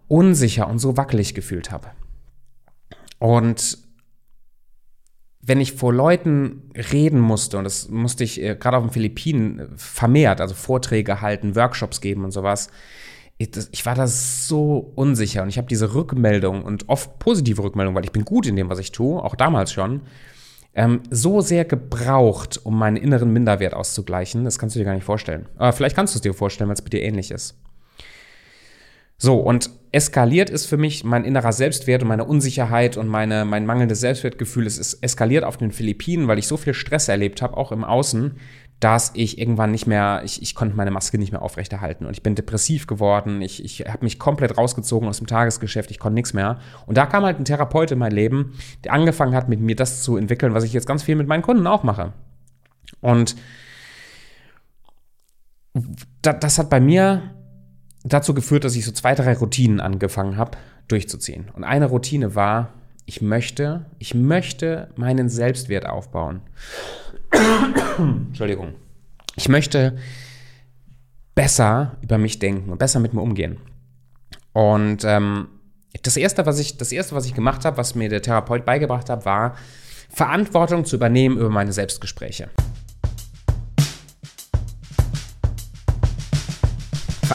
unsicher 0.09 0.66
und 0.66 0.78
so 0.78 0.97
wackelig 0.97 1.35
gefühlt 1.35 1.70
habe. 1.70 1.88
Und 3.18 3.78
wenn 5.42 5.61
ich 5.61 5.73
vor 5.73 5.92
Leuten 5.92 6.70
reden 6.92 7.20
musste, 7.20 7.59
und 7.59 7.64
das 7.64 7.88
musste 7.88 8.25
ich 8.25 8.42
äh, 8.42 8.56
gerade 8.56 8.76
auf 8.76 8.85
den 8.85 8.92
Philippinen 8.92 9.59
äh, 9.59 9.66
vermehrt, 9.76 10.40
also 10.40 10.54
Vorträge 10.54 11.20
halten, 11.20 11.56
Workshops 11.56 12.00
geben 12.00 12.25
und 12.25 12.30
sowas, 12.32 12.68
ich 13.38 13.87
war 13.87 13.94
da 13.94 14.06
so 14.06 14.92
unsicher 14.97 15.42
und 15.42 15.49
ich 15.49 15.56
habe 15.56 15.66
diese 15.66 15.94
Rückmeldung 15.94 16.62
und 16.62 16.90
oft 16.90 17.18
positive 17.18 17.62
Rückmeldung, 17.62 17.94
weil 17.94 18.04
ich 18.04 18.12
bin 18.12 18.26
gut 18.26 18.47
in 18.47 18.54
dem, 18.54 18.68
was 18.68 18.78
ich 18.78 18.92
tue, 18.92 19.23
auch 19.23 19.35
damals 19.35 19.73
schon, 19.73 20.02
ähm, 20.75 21.00
so 21.11 21.40
sehr 21.40 21.64
gebraucht, 21.64 22.61
um 22.64 22.78
meinen 22.78 22.97
inneren 22.97 23.32
Minderwert 23.32 23.73
auszugleichen. 23.73 24.44
Das 24.44 24.59
kannst 24.59 24.76
du 24.76 24.80
dir 24.80 24.85
gar 24.85 24.94
nicht 24.94 25.04
vorstellen. 25.04 25.47
Aber 25.56 25.73
vielleicht 25.73 25.97
kannst 25.97 26.14
du 26.14 26.18
es 26.18 26.23
dir 26.23 26.35
vorstellen, 26.35 26.68
weil 26.68 26.75
es 26.75 26.82
bei 26.82 26.90
dir 26.90 27.02
ähnlich 27.02 27.30
ist. 27.30 27.56
So, 29.16 29.38
und 29.38 29.70
eskaliert 29.92 30.50
ist 30.50 30.66
für 30.66 30.76
mich 30.76 31.04
mein 31.04 31.25
innerer 31.25 31.52
Selbstwert 31.52 32.02
und 32.02 32.09
meine 32.09 32.25
Unsicherheit 32.25 32.97
und 32.97 33.09
meine, 33.09 33.44
mein 33.44 33.66
mangelndes 33.66 34.00
Selbstwertgefühl. 34.00 34.66
Es 34.66 34.78
ist 34.78 35.02
eskaliert 35.02 35.44
auf 35.44 35.56
den 35.56 35.73
Philippinen, 35.73 36.28
weil 36.28 36.38
ich 36.38 36.47
so 36.47 36.56
viel 36.56 36.75
Stress 36.75 37.09
erlebt 37.09 37.42
habe, 37.42 37.56
auch 37.56 37.73
im 37.73 37.82
Außen, 37.82 38.37
dass 38.78 39.11
ich 39.14 39.38
irgendwann 39.38 39.73
nicht 39.73 39.87
mehr, 39.87 40.23
ich, 40.25 40.40
ich 40.40 40.54
konnte 40.54 40.76
meine 40.76 40.90
Maske 40.90 41.18
nicht 41.18 41.32
mehr 41.32 41.42
aufrechterhalten 41.42 42.06
und 42.06 42.12
ich 42.12 42.23
bin 42.23 42.35
depressiv 42.35 42.87
geworden. 42.87 43.42
Ich, 43.42 43.62
ich 43.62 43.80
habe 43.87 44.04
mich 44.04 44.18
komplett 44.18 44.56
rausgezogen 44.56 45.09
aus 45.09 45.18
dem 45.18 45.26
Tagesgeschäft, 45.26 45.90
ich 45.90 45.99
konnte 45.99 46.14
nichts 46.14 46.32
mehr. 46.32 46.61
Und 46.87 46.97
da 46.97 47.04
kam 47.06 47.25
halt 47.25 47.38
ein 47.38 47.44
Therapeut 47.44 47.90
in 47.90 47.99
mein 47.99 48.12
Leben, 48.12 48.54
der 48.85 48.92
angefangen 48.92 49.35
hat, 49.35 49.49
mit 49.49 49.61
mir 49.61 49.76
das 49.76 50.02
zu 50.02 50.16
entwickeln, 50.16 50.54
was 50.54 50.64
ich 50.64 50.73
jetzt 50.73 50.87
ganz 50.87 51.02
viel 51.02 51.16
mit 51.16 51.26
meinen 51.26 51.42
Kunden 51.42 51.66
auch 51.66 51.82
mache. 51.82 52.12
Und 53.00 53.37
das 56.23 56.59
hat 56.59 56.70
bei 56.70 56.80
mir 56.80 57.35
dazu 58.04 58.35
geführt, 58.35 58.64
dass 58.64 58.76
ich 58.76 58.85
so 58.85 58.92
zwei, 58.92 59.14
drei 59.14 59.35
Routinen 59.35 59.80
angefangen 59.80 60.37
habe, 60.37 60.59
durchzuziehen. 60.88 61.50
Und 61.54 61.64
eine 61.64 61.87
Routine 61.87 62.35
war, 62.35 62.73
ich 63.07 63.23
möchte, 63.23 63.87
ich 63.99 64.14
möchte 64.14 64.88
meinen 64.97 65.28
Selbstwert 65.28 65.87
aufbauen. 65.87 66.42
Entschuldigung. 67.99 68.75
Ich 69.37 69.49
möchte 69.49 69.97
besser 71.35 71.97
über 72.02 72.19
mich 72.19 72.38
denken 72.38 72.71
und 72.71 72.78
besser 72.78 73.00
mit 73.00 73.14
mir 73.14 73.23
umgehen. 73.23 73.59
Und 74.52 75.04
ähm, 75.04 75.49
das 76.02 76.16
erste, 76.16 76.47
was 76.47 76.59
ich, 76.59 76.76
das 76.76 76.92
erste, 76.92 77.14
was 77.14 77.26
ich 77.26 77.35
gemacht 77.35 77.64
habe, 77.64 77.76
was 77.76 77.95
mir 77.95 78.09
der 78.09 78.23
Therapeut 78.23 78.64
beigebracht 78.64 79.09
hat, 79.09 79.25
war 79.25 79.57
Verantwortung 80.09 80.85
zu 80.85 80.97
übernehmen 80.97 81.38
über 81.38 81.50
meine 81.50 81.73
Selbstgespräche. 81.73 82.50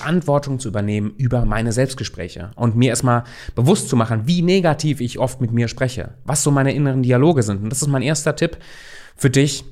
Verantwortung 0.05 0.59
zu 0.59 0.67
übernehmen 0.67 1.15
über 1.17 1.45
meine 1.45 1.71
Selbstgespräche 1.71 2.51
und 2.55 2.75
mir 2.75 2.89
erstmal 2.89 3.23
bewusst 3.55 3.89
zu 3.89 3.95
machen, 3.95 4.27
wie 4.27 4.43
negativ 4.43 5.01
ich 5.01 5.17
oft 5.17 5.41
mit 5.41 5.51
mir 5.51 5.67
spreche, 5.67 6.13
was 6.25 6.43
so 6.43 6.51
meine 6.51 6.75
inneren 6.75 7.01
Dialoge 7.01 7.41
sind. 7.41 7.63
Und 7.63 7.71
das 7.71 7.81
ist 7.81 7.87
mein 7.87 8.03
erster 8.03 8.35
Tipp 8.35 8.57
für 9.15 9.31
dich. 9.31 9.65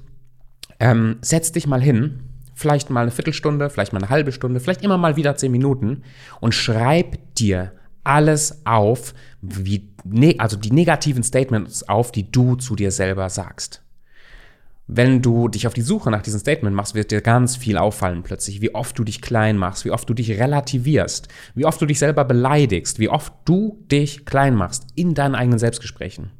Ähm, 0.79 1.17
setz 1.21 1.51
dich 1.51 1.67
mal 1.67 1.81
hin, 1.81 2.21
vielleicht 2.55 2.89
mal 2.89 3.01
eine 3.01 3.11
Viertelstunde, 3.11 3.69
vielleicht 3.69 3.93
mal 3.93 3.99
eine 3.99 4.09
halbe 4.09 4.31
Stunde, 4.31 4.59
vielleicht 4.59 4.83
immer 4.83 4.97
mal 4.97 5.17
wieder 5.17 5.35
zehn 5.35 5.51
Minuten 5.51 6.01
und 6.41 6.55
schreib 6.55 7.35
dir 7.35 7.73
alles 8.03 8.65
auf, 8.65 9.13
wie, 9.41 9.93
ne, 10.03 10.35
also 10.39 10.57
die 10.57 10.71
negativen 10.71 11.21
Statements 11.21 11.87
auf, 11.87 12.11
die 12.11 12.31
du 12.31 12.55
zu 12.55 12.75
dir 12.75 12.89
selber 12.89 13.29
sagst 13.29 13.82
wenn 14.87 15.21
du 15.21 15.47
dich 15.47 15.65
auf 15.65 15.73
die 15.73 15.81
Suche 15.81 16.11
nach 16.11 16.21
diesem 16.21 16.39
Statement 16.39 16.75
machst, 16.75 16.93
wird 16.93 17.11
dir 17.11 17.21
ganz 17.21 17.55
viel 17.55 17.77
auffallen 17.77 18.23
plötzlich, 18.23 18.61
wie 18.61 18.75
oft 18.75 18.97
du 18.99 19.03
dich 19.03 19.21
klein 19.21 19.57
machst, 19.57 19.85
wie 19.85 19.91
oft 19.91 20.09
du 20.09 20.13
dich 20.13 20.31
relativierst, 20.31 21.29
wie 21.55 21.65
oft 21.65 21.81
du 21.81 21.85
dich 21.85 21.99
selber 21.99 22.25
beleidigst, 22.25 22.99
wie 22.99 23.09
oft 23.09 23.33
du 23.45 23.83
dich 23.89 24.25
klein 24.25 24.55
machst 24.55 24.87
in 24.95 25.13
deinen 25.13 25.35
eigenen 25.35 25.59
Selbstgesprächen. 25.59 26.31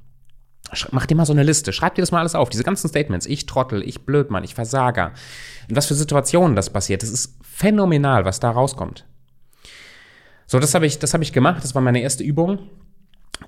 Mach 0.92 1.06
dir 1.06 1.16
mal 1.16 1.26
so 1.26 1.34
eine 1.34 1.44
Liste, 1.44 1.72
schreib 1.72 1.96
dir 1.96 2.02
das 2.02 2.12
mal 2.12 2.20
alles 2.20 2.36
auf, 2.36 2.50
diese 2.50 2.64
ganzen 2.64 2.88
Statements, 2.88 3.28
ich 3.28 3.46
Trottel, 3.46 3.88
ich 3.88 4.06
Blödmann, 4.06 4.44
ich 4.44 4.56
Versager, 4.56 5.14
in 5.68 5.76
was 5.76 5.86
für 5.86 5.94
Situationen 5.94 6.56
das 6.56 6.72
passiert. 6.72 7.04
Das 7.04 7.12
ist 7.12 7.38
phänomenal, 7.44 8.26
was 8.26 8.40
da 8.40 8.50
rauskommt. 8.50 9.06
So, 10.48 10.60
das 10.60 10.74
habe 10.74 10.86
ich, 10.86 11.00
das 11.00 11.14
habe 11.14 11.24
ich 11.24 11.32
gemacht, 11.32 11.64
das 11.64 11.76
war 11.76 11.82
meine 11.82 12.02
erste 12.02 12.24
Übung. 12.24 12.70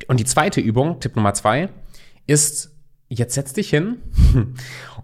Und 0.08 0.20
die 0.20 0.26
zweite 0.26 0.62
Übung, 0.62 1.00
Tipp 1.00 1.16
Nummer 1.16 1.34
zwei, 1.34 1.70
ist 2.28 2.75
Jetzt 3.08 3.36
setz 3.36 3.54
dich 3.54 3.70
hin 3.70 3.98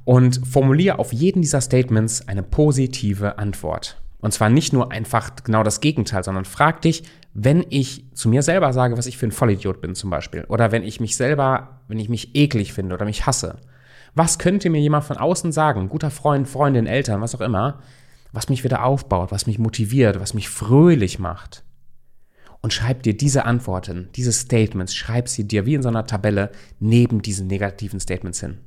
und 0.05 0.41
formuliere 0.47 0.99
auf 0.99 1.13
jeden 1.13 1.41
dieser 1.41 1.61
Statements 1.61 2.27
eine 2.27 2.43
positive 2.43 3.37
Antwort. 3.37 4.01
Und 4.19 4.33
zwar 4.33 4.49
nicht 4.49 4.73
nur 4.73 4.91
einfach 4.91 5.31
genau 5.43 5.63
das 5.63 5.81
Gegenteil, 5.81 6.23
sondern 6.23 6.45
frag 6.45 6.81
dich, 6.81 7.03
wenn 7.33 7.65
ich 7.69 8.05
zu 8.13 8.29
mir 8.29 8.43
selber 8.43 8.73
sage, 8.73 8.97
was 8.97 9.07
ich 9.07 9.17
für 9.17 9.27
ein 9.27 9.31
Vollidiot 9.31 9.81
bin 9.81 9.95
zum 9.95 10.09
Beispiel, 10.09 10.45
oder 10.47 10.71
wenn 10.71 10.83
ich 10.83 10.99
mich 10.99 11.15
selber, 11.15 11.81
wenn 11.87 11.99
ich 11.99 12.09
mich 12.09 12.35
eklig 12.35 12.73
finde 12.73 12.95
oder 12.95 13.05
mich 13.05 13.25
hasse, 13.25 13.57
was 14.13 14.37
könnte 14.37 14.69
mir 14.69 14.81
jemand 14.81 15.05
von 15.05 15.17
außen 15.17 15.51
sagen, 15.51 15.89
guter 15.89 16.11
Freund, 16.11 16.47
Freundin, 16.47 16.87
Eltern, 16.87 17.21
was 17.21 17.33
auch 17.33 17.41
immer, 17.41 17.79
was 18.31 18.49
mich 18.49 18.63
wieder 18.63 18.83
aufbaut, 18.83 19.31
was 19.31 19.47
mich 19.47 19.59
motiviert, 19.59 20.19
was 20.19 20.33
mich 20.33 20.49
fröhlich 20.49 21.19
macht? 21.19 21.63
Und 22.61 22.73
schreib 22.73 23.03
dir 23.03 23.15
diese 23.15 23.45
Antworten, 23.45 24.09
diese 24.15 24.31
Statements, 24.31 24.95
schreib 24.95 25.27
sie 25.27 25.47
dir 25.47 25.65
wie 25.65 25.75
in 25.75 25.81
so 25.81 25.89
einer 25.89 26.05
Tabelle 26.05 26.51
neben 26.79 27.21
diesen 27.21 27.47
negativen 27.47 27.99
Statements 27.99 28.39
hin. 28.39 28.59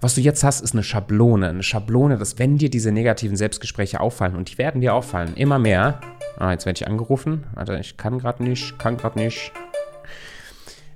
Was 0.00 0.14
du 0.14 0.20
jetzt 0.20 0.44
hast, 0.44 0.60
ist 0.60 0.74
eine 0.74 0.84
Schablone. 0.84 1.48
Eine 1.48 1.62
Schablone, 1.64 2.18
dass 2.18 2.38
wenn 2.38 2.56
dir 2.56 2.70
diese 2.70 2.92
negativen 2.92 3.36
Selbstgespräche 3.36 4.00
auffallen, 4.00 4.36
und 4.36 4.50
die 4.50 4.58
werden 4.58 4.80
dir 4.80 4.94
auffallen, 4.94 5.34
immer 5.34 5.58
mehr. 5.58 6.00
Ah, 6.38 6.52
jetzt 6.52 6.66
werde 6.66 6.78
ich 6.78 6.86
angerufen. 6.86 7.44
Warte, 7.54 7.76
ich 7.80 7.96
kann 7.96 8.18
gerade 8.18 8.44
nicht, 8.44 8.78
kann 8.78 8.96
gerade 8.96 9.18
nicht. 9.18 9.52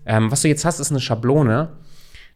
Ähm, 0.06 0.30
was 0.30 0.42
du 0.42 0.48
jetzt 0.48 0.64
hast, 0.64 0.78
ist 0.78 0.90
eine 0.90 1.00
Schablone, 1.00 1.70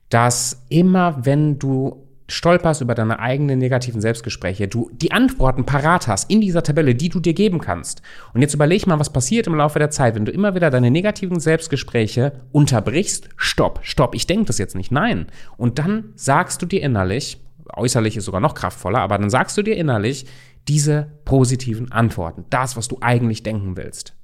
dass 0.08 0.64
immer 0.68 1.24
wenn 1.24 1.58
du 1.60 2.05
stolperst 2.28 2.80
über 2.80 2.94
deine 2.94 3.20
eigenen 3.20 3.58
negativen 3.58 4.00
Selbstgespräche, 4.00 4.68
du 4.68 4.90
die 4.92 5.12
Antworten 5.12 5.64
parat 5.64 6.08
hast 6.08 6.30
in 6.30 6.40
dieser 6.40 6.62
Tabelle, 6.62 6.94
die 6.94 7.08
du 7.08 7.20
dir 7.20 7.34
geben 7.34 7.60
kannst. 7.60 8.02
Und 8.34 8.42
jetzt 8.42 8.54
überleg 8.54 8.86
mal, 8.86 8.98
was 8.98 9.12
passiert 9.12 9.46
im 9.46 9.54
Laufe 9.54 9.78
der 9.78 9.90
Zeit, 9.90 10.14
wenn 10.14 10.24
du 10.24 10.32
immer 10.32 10.54
wieder 10.54 10.70
deine 10.70 10.90
negativen 10.90 11.38
Selbstgespräche 11.38 12.32
unterbrichst. 12.52 13.28
Stopp, 13.36 13.80
stopp, 13.82 14.14
ich 14.14 14.26
denke 14.26 14.46
das 14.46 14.58
jetzt 14.58 14.74
nicht. 14.74 14.90
Nein. 14.90 15.26
Und 15.56 15.78
dann 15.78 16.12
sagst 16.14 16.60
du 16.62 16.66
dir 16.66 16.82
innerlich, 16.82 17.40
äußerlich 17.72 18.16
ist 18.16 18.24
sogar 18.24 18.40
noch 18.40 18.54
kraftvoller, 18.54 19.00
aber 19.00 19.18
dann 19.18 19.30
sagst 19.30 19.56
du 19.56 19.62
dir 19.62 19.76
innerlich 19.76 20.26
diese 20.68 21.12
positiven 21.24 21.92
Antworten, 21.92 22.44
das, 22.50 22.76
was 22.76 22.88
du 22.88 22.98
eigentlich 23.00 23.42
denken 23.44 23.76
willst. 23.76 24.14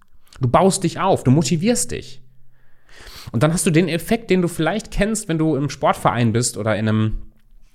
Du 0.40 0.48
baust 0.48 0.82
dich 0.82 0.98
auf, 0.98 1.22
du 1.22 1.30
motivierst 1.30 1.92
dich. 1.92 2.22
Und 3.30 3.44
dann 3.44 3.52
hast 3.52 3.64
du 3.66 3.70
den 3.70 3.88
Effekt, 3.88 4.30
den 4.30 4.42
du 4.42 4.48
vielleicht 4.48 4.90
kennst, 4.90 5.28
wenn 5.28 5.38
du 5.38 5.54
im 5.54 5.70
Sportverein 5.70 6.32
bist 6.32 6.56
oder 6.56 6.76
in 6.76 6.88
einem 6.88 7.31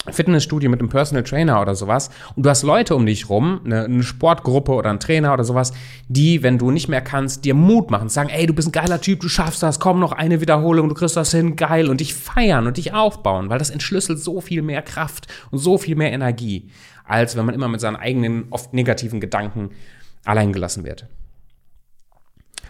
Fitnessstudio 0.09 0.69
mit 0.69 0.79
einem 0.79 0.89
Personal 0.89 1.23
Trainer 1.23 1.61
oder 1.61 1.75
sowas 1.75 2.09
und 2.35 2.45
du 2.45 2.49
hast 2.49 2.63
Leute 2.63 2.95
um 2.95 3.05
dich 3.05 3.29
rum, 3.29 3.61
eine, 3.65 3.85
eine, 3.85 4.03
Sportgruppe 4.03 4.71
oder 4.71 4.89
ein 4.89 4.99
Trainer 4.99 5.33
oder 5.33 5.43
sowas, 5.43 5.73
die, 6.07 6.43
wenn 6.43 6.57
du 6.57 6.71
nicht 6.71 6.87
mehr 6.87 7.01
kannst, 7.01 7.45
dir 7.45 7.53
Mut 7.53 7.91
machen, 7.91 8.09
sagen, 8.09 8.29
ey, 8.29 8.45
du 8.45 8.53
bist 8.53 8.69
ein 8.69 8.71
geiler 8.71 9.01
Typ, 9.01 9.19
du 9.19 9.29
schaffst 9.29 9.63
das, 9.63 9.79
komm 9.79 9.99
noch 9.99 10.13
eine 10.13 10.39
Wiederholung, 10.39 10.87
du 10.89 10.95
kriegst 10.95 11.17
das 11.17 11.31
hin, 11.31 11.55
geil 11.55 11.89
und 11.89 11.99
dich 11.99 12.13
feiern 12.13 12.67
und 12.67 12.77
dich 12.77 12.93
aufbauen, 12.93 13.49
weil 13.49 13.59
das 13.59 13.69
entschlüsselt 13.69 14.19
so 14.19 14.39
viel 14.39 14.61
mehr 14.61 14.81
Kraft 14.81 15.27
und 15.51 15.59
so 15.59 15.77
viel 15.77 15.95
mehr 15.95 16.11
Energie, 16.11 16.69
als 17.03 17.35
wenn 17.35 17.45
man 17.45 17.55
immer 17.55 17.67
mit 17.67 17.81
seinen 17.81 17.95
eigenen, 17.95 18.45
oft 18.51 18.73
negativen 18.73 19.19
Gedanken 19.19 19.71
allein 20.23 20.53
gelassen 20.53 20.83
wird. 20.83 21.07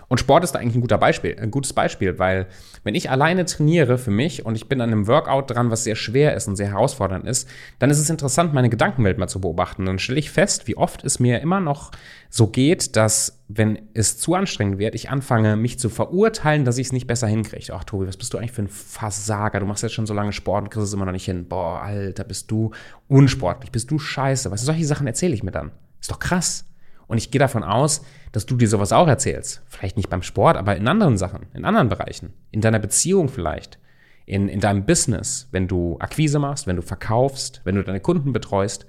Und 0.10 0.20
Sport 0.20 0.44
ist 0.44 0.54
da 0.54 0.60
eigentlich 0.60 0.76
ein 0.76 0.82
guter 0.82 0.98
Beispiel, 0.98 1.38
ein 1.40 1.52
gutes 1.52 1.74
Beispiel, 1.74 2.18
weil 2.18 2.48
wenn 2.84 2.96
ich 2.96 3.10
alleine 3.10 3.44
trainiere 3.44 3.98
für 3.98 4.12
mich 4.12 4.46
und 4.46 4.56
ich 4.56 4.70
bin 4.70 4.80
an 4.80 4.90
einem 4.90 5.08
Workout 5.08 5.52
dran, 5.52 5.70
was 5.70 5.84
sehr 5.84 5.96
schwer 5.96 6.34
ist 6.36 6.48
und 6.48 6.56
sehr 6.56 6.70
herausfordernd 6.70 7.28
ist, 7.28 7.50
dann 7.80 7.90
ist 7.90 8.00
es 8.00 8.10
interessant, 8.10 8.54
meine 8.54 8.70
Gedankenwelt 8.70 9.18
mal 9.18 9.28
zu 9.28 9.42
beobachten. 9.42 9.86
Dann 9.86 10.00
stelle 10.00 10.20
ich 10.20 10.32
fest, 10.32 10.68
wie 10.68 10.78
oft 10.78 11.04
es 11.04 11.20
mir 11.20 11.42
immer 11.42 11.60
noch 11.60 11.92
so 12.30 12.48
geht, 12.48 12.96
dass, 12.96 13.44
wenn 13.50 13.80
es 13.94 14.18
zu 14.18 14.34
anstrengend 14.34 14.80
wird, 14.80 14.96
ich 14.96 15.10
anfange, 15.10 15.58
mich 15.58 15.78
zu 15.78 15.90
verurteilen, 15.90 16.64
dass 16.64 16.78
ich 16.78 16.88
es 16.88 16.94
nicht 16.94 17.08
besser 17.08 17.28
hinkriege. 17.28 17.74
Ach, 17.74 17.84
Tobi, 17.84 18.08
was 18.08 18.18
bist 18.18 18.34
du 18.34 18.38
eigentlich 18.38 18.54
für 18.54 18.64
ein 18.64 18.70
Versager? 18.70 19.60
Du 19.60 19.66
machst 19.66 19.84
jetzt 19.84 19.94
schon 19.94 20.06
so 20.06 20.14
lange 20.14 20.32
Sport 20.32 20.64
und 20.64 20.70
kriegst 20.70 20.88
es 20.88 20.94
immer 20.94 21.06
noch 21.06 21.12
nicht 21.12 21.26
hin. 21.26 21.48
Boah, 21.48 21.82
Alter, 21.82 22.24
bist 22.24 22.50
du 22.52 22.72
unsportlich, 23.10 23.72
bist 23.72 23.92
du 23.92 24.00
scheiße. 24.00 24.52
Weißt 24.52 24.64
du, 24.64 24.66
solche 24.68 24.86
Sachen 24.86 25.08
erzähle 25.08 25.34
ich 25.34 25.44
mir 25.44 25.52
dann. 25.52 25.72
Ist 26.00 26.12
doch 26.12 26.20
krass. 26.20 26.67
Und 27.08 27.18
ich 27.18 27.32
gehe 27.32 27.40
davon 27.40 27.64
aus, 27.64 28.04
dass 28.32 28.46
du 28.46 28.56
dir 28.58 28.68
sowas 28.68 28.92
auch 28.92 29.08
erzählst. 29.08 29.62
Vielleicht 29.68 29.98
nicht 29.98 30.10
beim 30.10 30.24
Sport, 30.24 30.58
aber 30.58 30.76
in 30.76 30.88
anderen 30.88 31.18
Sachen, 31.18 31.48
in 31.54 31.66
anderen 31.66 31.90
Bereichen. 31.90 32.34
In 32.52 32.62
deiner 32.62 32.80
Beziehung 32.80 33.30
vielleicht. 33.30 33.80
In, 34.26 34.50
in 34.50 34.60
deinem 34.60 34.86
Business, 34.86 35.48
wenn 35.52 35.70
du 35.70 35.98
Akquise 36.00 36.38
machst, 36.38 36.68
wenn 36.68 36.76
du 36.76 36.82
verkaufst, 36.82 37.62
wenn 37.64 37.76
du 37.76 37.84
deine 37.84 38.02
Kunden 38.02 38.34
betreust, 38.34 38.86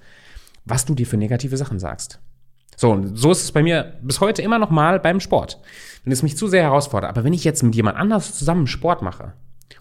was 0.65 0.85
du 0.85 0.93
dir 0.93 1.07
für 1.07 1.15
negative 1.15 1.55
Sachen 1.55 1.79
sagst. 1.79 2.19
So, 2.75 2.91
und 2.91 3.17
so 3.17 3.31
ist 3.31 3.43
es 3.43 3.51
bei 3.51 3.63
mir 3.63 3.97
bis 4.01 4.21
heute 4.21 4.41
immer 4.41 4.59
noch 4.59 4.69
mal 4.69 4.99
beim 4.99 5.19
Sport. 5.19 5.59
Wenn 6.03 6.13
es 6.13 6.23
mich 6.23 6.37
zu 6.37 6.47
sehr 6.47 6.63
herausfordert. 6.63 7.09
Aber 7.09 7.23
wenn 7.23 7.33
ich 7.33 7.43
jetzt 7.43 7.63
mit 7.63 7.75
jemand 7.75 7.97
anders 7.97 8.37
zusammen 8.37 8.67
Sport 8.67 9.01
mache, 9.01 9.33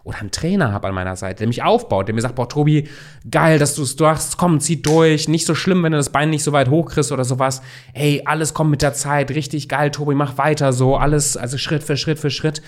oder 0.05 0.21
einen 0.21 0.31
Trainer 0.31 0.73
habe 0.73 0.89
an 0.89 0.95
meiner 0.95 1.17
Seite, 1.17 1.39
der 1.41 1.49
mich 1.49 1.63
aufbaut, 1.63 2.09
der 2.09 2.15
mir 2.15 2.21
sagt, 2.21 2.37
boah, 2.37 2.49
Tobi, 2.49 2.89
geil, 3.31 3.59
dass 3.59 3.75
du 3.75 3.83
es 3.83 3.97
hast, 4.01 4.37
komm, 4.37 4.61
zieh 4.61 4.81
durch, 4.81 5.29
nicht 5.29 5.47
so 5.47 5.55
schlimm, 5.55 5.83
wenn 5.83 5.93
du 5.93 5.99
das 5.99 6.11
Bein 6.11 6.31
nicht 6.31 6.45
so 6.45 6.53
weit 6.53 6.71
hochkriegst 6.71 7.13
oder 7.13 7.25
sowas. 7.25 7.63
Ey, 7.93 8.23
alles 8.25 8.55
kommt 8.55 8.71
mit 8.71 8.83
der 8.83 8.95
Zeit, 8.95 9.31
richtig 9.31 9.69
geil, 9.69 9.91
Tobi, 9.91 10.15
mach 10.15 10.39
weiter 10.39 10.73
so, 10.73 10.97
alles, 10.97 11.37
also 11.37 11.59
Schritt 11.59 11.83
für 11.83 11.97
Schritt 11.97 12.19
für 12.19 12.31
Schritt. 12.31 12.63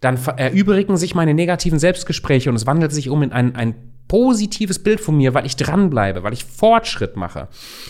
Dann 0.00 0.18
erübrigen 0.36 0.96
sich 0.96 1.14
meine 1.14 1.34
negativen 1.34 1.78
Selbstgespräche 1.78 2.50
und 2.50 2.56
es 2.56 2.66
wandelt 2.66 2.92
sich 2.92 3.08
um 3.08 3.22
in 3.22 3.32
ein, 3.32 3.56
ein 3.56 3.74
positives 4.08 4.82
Bild 4.82 5.00
von 5.00 5.16
mir, 5.16 5.34
weil 5.34 5.46
ich 5.46 5.56
dranbleibe, 5.56 6.22
weil 6.22 6.32
ich 6.32 6.44
Fortschritt 6.44 7.16
mache, 7.16 7.48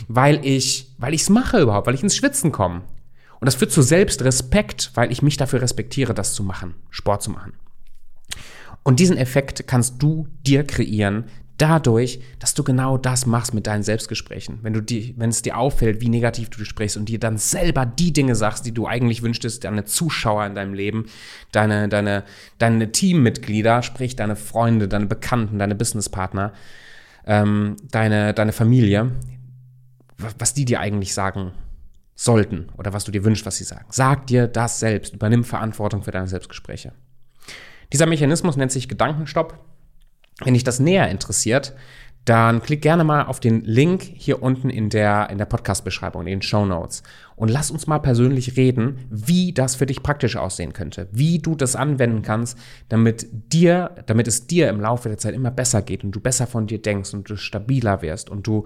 weil 0.08 0.44
ich, 0.44 0.94
weil 0.98 1.14
ich 1.14 1.22
es 1.22 1.28
mache 1.28 1.60
überhaupt, 1.60 1.86
weil 1.86 1.94
ich 1.94 2.02
ins 2.02 2.16
Schwitzen 2.16 2.52
komme. 2.52 2.82
Und 3.40 3.46
das 3.46 3.56
führt 3.56 3.72
zu 3.72 3.82
Selbstrespekt, 3.82 4.92
weil 4.94 5.10
ich 5.10 5.22
mich 5.22 5.36
dafür 5.36 5.60
respektiere, 5.60 6.14
das 6.14 6.34
zu 6.34 6.42
machen, 6.42 6.74
Sport 6.90 7.22
zu 7.22 7.30
machen. 7.30 7.52
Und 8.84 9.00
diesen 9.00 9.16
Effekt 9.16 9.66
kannst 9.66 10.02
du 10.02 10.28
dir 10.46 10.64
kreieren, 10.64 11.24
dadurch, 11.58 12.20
dass 12.38 12.54
du 12.54 12.64
genau 12.64 12.98
das 12.98 13.26
machst 13.26 13.54
mit 13.54 13.66
deinen 13.66 13.82
Selbstgesprächen. 13.82 14.58
Wenn 14.62 14.72
du 14.72 14.80
die, 14.80 15.14
wenn 15.16 15.30
es 15.30 15.42
dir 15.42 15.56
auffällt, 15.56 16.00
wie 16.00 16.08
negativ 16.08 16.50
du 16.50 16.64
sprichst 16.64 16.96
und 16.96 17.08
dir 17.08 17.20
dann 17.20 17.38
selber 17.38 17.86
die 17.86 18.12
Dinge 18.12 18.34
sagst, 18.34 18.66
die 18.66 18.72
du 18.72 18.86
eigentlich 18.86 19.22
wünschtest, 19.22 19.64
deine 19.64 19.84
Zuschauer 19.84 20.46
in 20.46 20.54
deinem 20.54 20.74
Leben, 20.74 21.06
deine, 21.52 21.88
deine, 21.88 22.24
deine 22.58 22.90
Teammitglieder, 22.90 23.82
sprich 23.82 24.16
deine 24.16 24.36
Freunde, 24.36 24.88
deine 24.88 25.06
Bekannten, 25.06 25.58
deine 25.58 25.74
Businesspartner, 25.74 26.52
ähm, 27.26 27.76
deine, 27.90 28.34
deine 28.34 28.52
Familie, 28.52 29.12
was 30.38 30.54
die 30.54 30.64
dir 30.64 30.80
eigentlich 30.80 31.14
sagen 31.14 31.52
sollten 32.16 32.68
oder 32.76 32.92
was 32.92 33.04
du 33.04 33.12
dir 33.12 33.24
wünschst, 33.24 33.46
was 33.46 33.56
sie 33.56 33.64
sagen. 33.64 33.86
Sag 33.90 34.26
dir 34.26 34.46
das 34.46 34.80
selbst. 34.80 35.14
Übernimm 35.14 35.44
Verantwortung 35.44 36.02
für 36.02 36.12
deine 36.12 36.28
Selbstgespräche. 36.28 36.92
Dieser 37.92 38.06
Mechanismus 38.06 38.56
nennt 38.56 38.72
sich 38.72 38.88
Gedankenstopp. 38.88 39.58
Wenn 40.42 40.54
dich 40.54 40.64
das 40.64 40.80
näher 40.80 41.08
interessiert, 41.10 41.74
dann 42.24 42.62
klick 42.62 42.80
gerne 42.80 43.04
mal 43.04 43.26
auf 43.26 43.38
den 43.38 43.62
Link 43.64 44.02
hier 44.02 44.42
unten 44.42 44.70
in 44.70 44.88
der, 44.88 45.28
in 45.30 45.36
der 45.36 45.44
Podcast-Beschreibung, 45.44 46.22
in 46.22 46.26
den 46.26 46.42
Show 46.42 46.64
Notes. 46.64 47.02
Und 47.36 47.50
lass 47.50 47.70
uns 47.70 47.86
mal 47.86 47.98
persönlich 47.98 48.56
reden, 48.56 49.00
wie 49.10 49.52
das 49.52 49.74
für 49.74 49.84
dich 49.84 50.02
praktisch 50.02 50.36
aussehen 50.36 50.72
könnte. 50.72 51.08
Wie 51.12 51.38
du 51.38 51.54
das 51.54 51.76
anwenden 51.76 52.22
kannst, 52.22 52.56
damit 52.88 53.26
dir, 53.52 53.90
damit 54.06 54.26
es 54.26 54.46
dir 54.46 54.70
im 54.70 54.80
Laufe 54.80 55.08
der 55.08 55.18
Zeit 55.18 55.34
immer 55.34 55.50
besser 55.50 55.82
geht 55.82 56.02
und 56.02 56.12
du 56.12 56.20
besser 56.20 56.46
von 56.46 56.66
dir 56.66 56.80
denkst 56.80 57.12
und 57.12 57.28
du 57.28 57.36
stabiler 57.36 58.00
wirst 58.00 58.30
und 58.30 58.46
du 58.46 58.64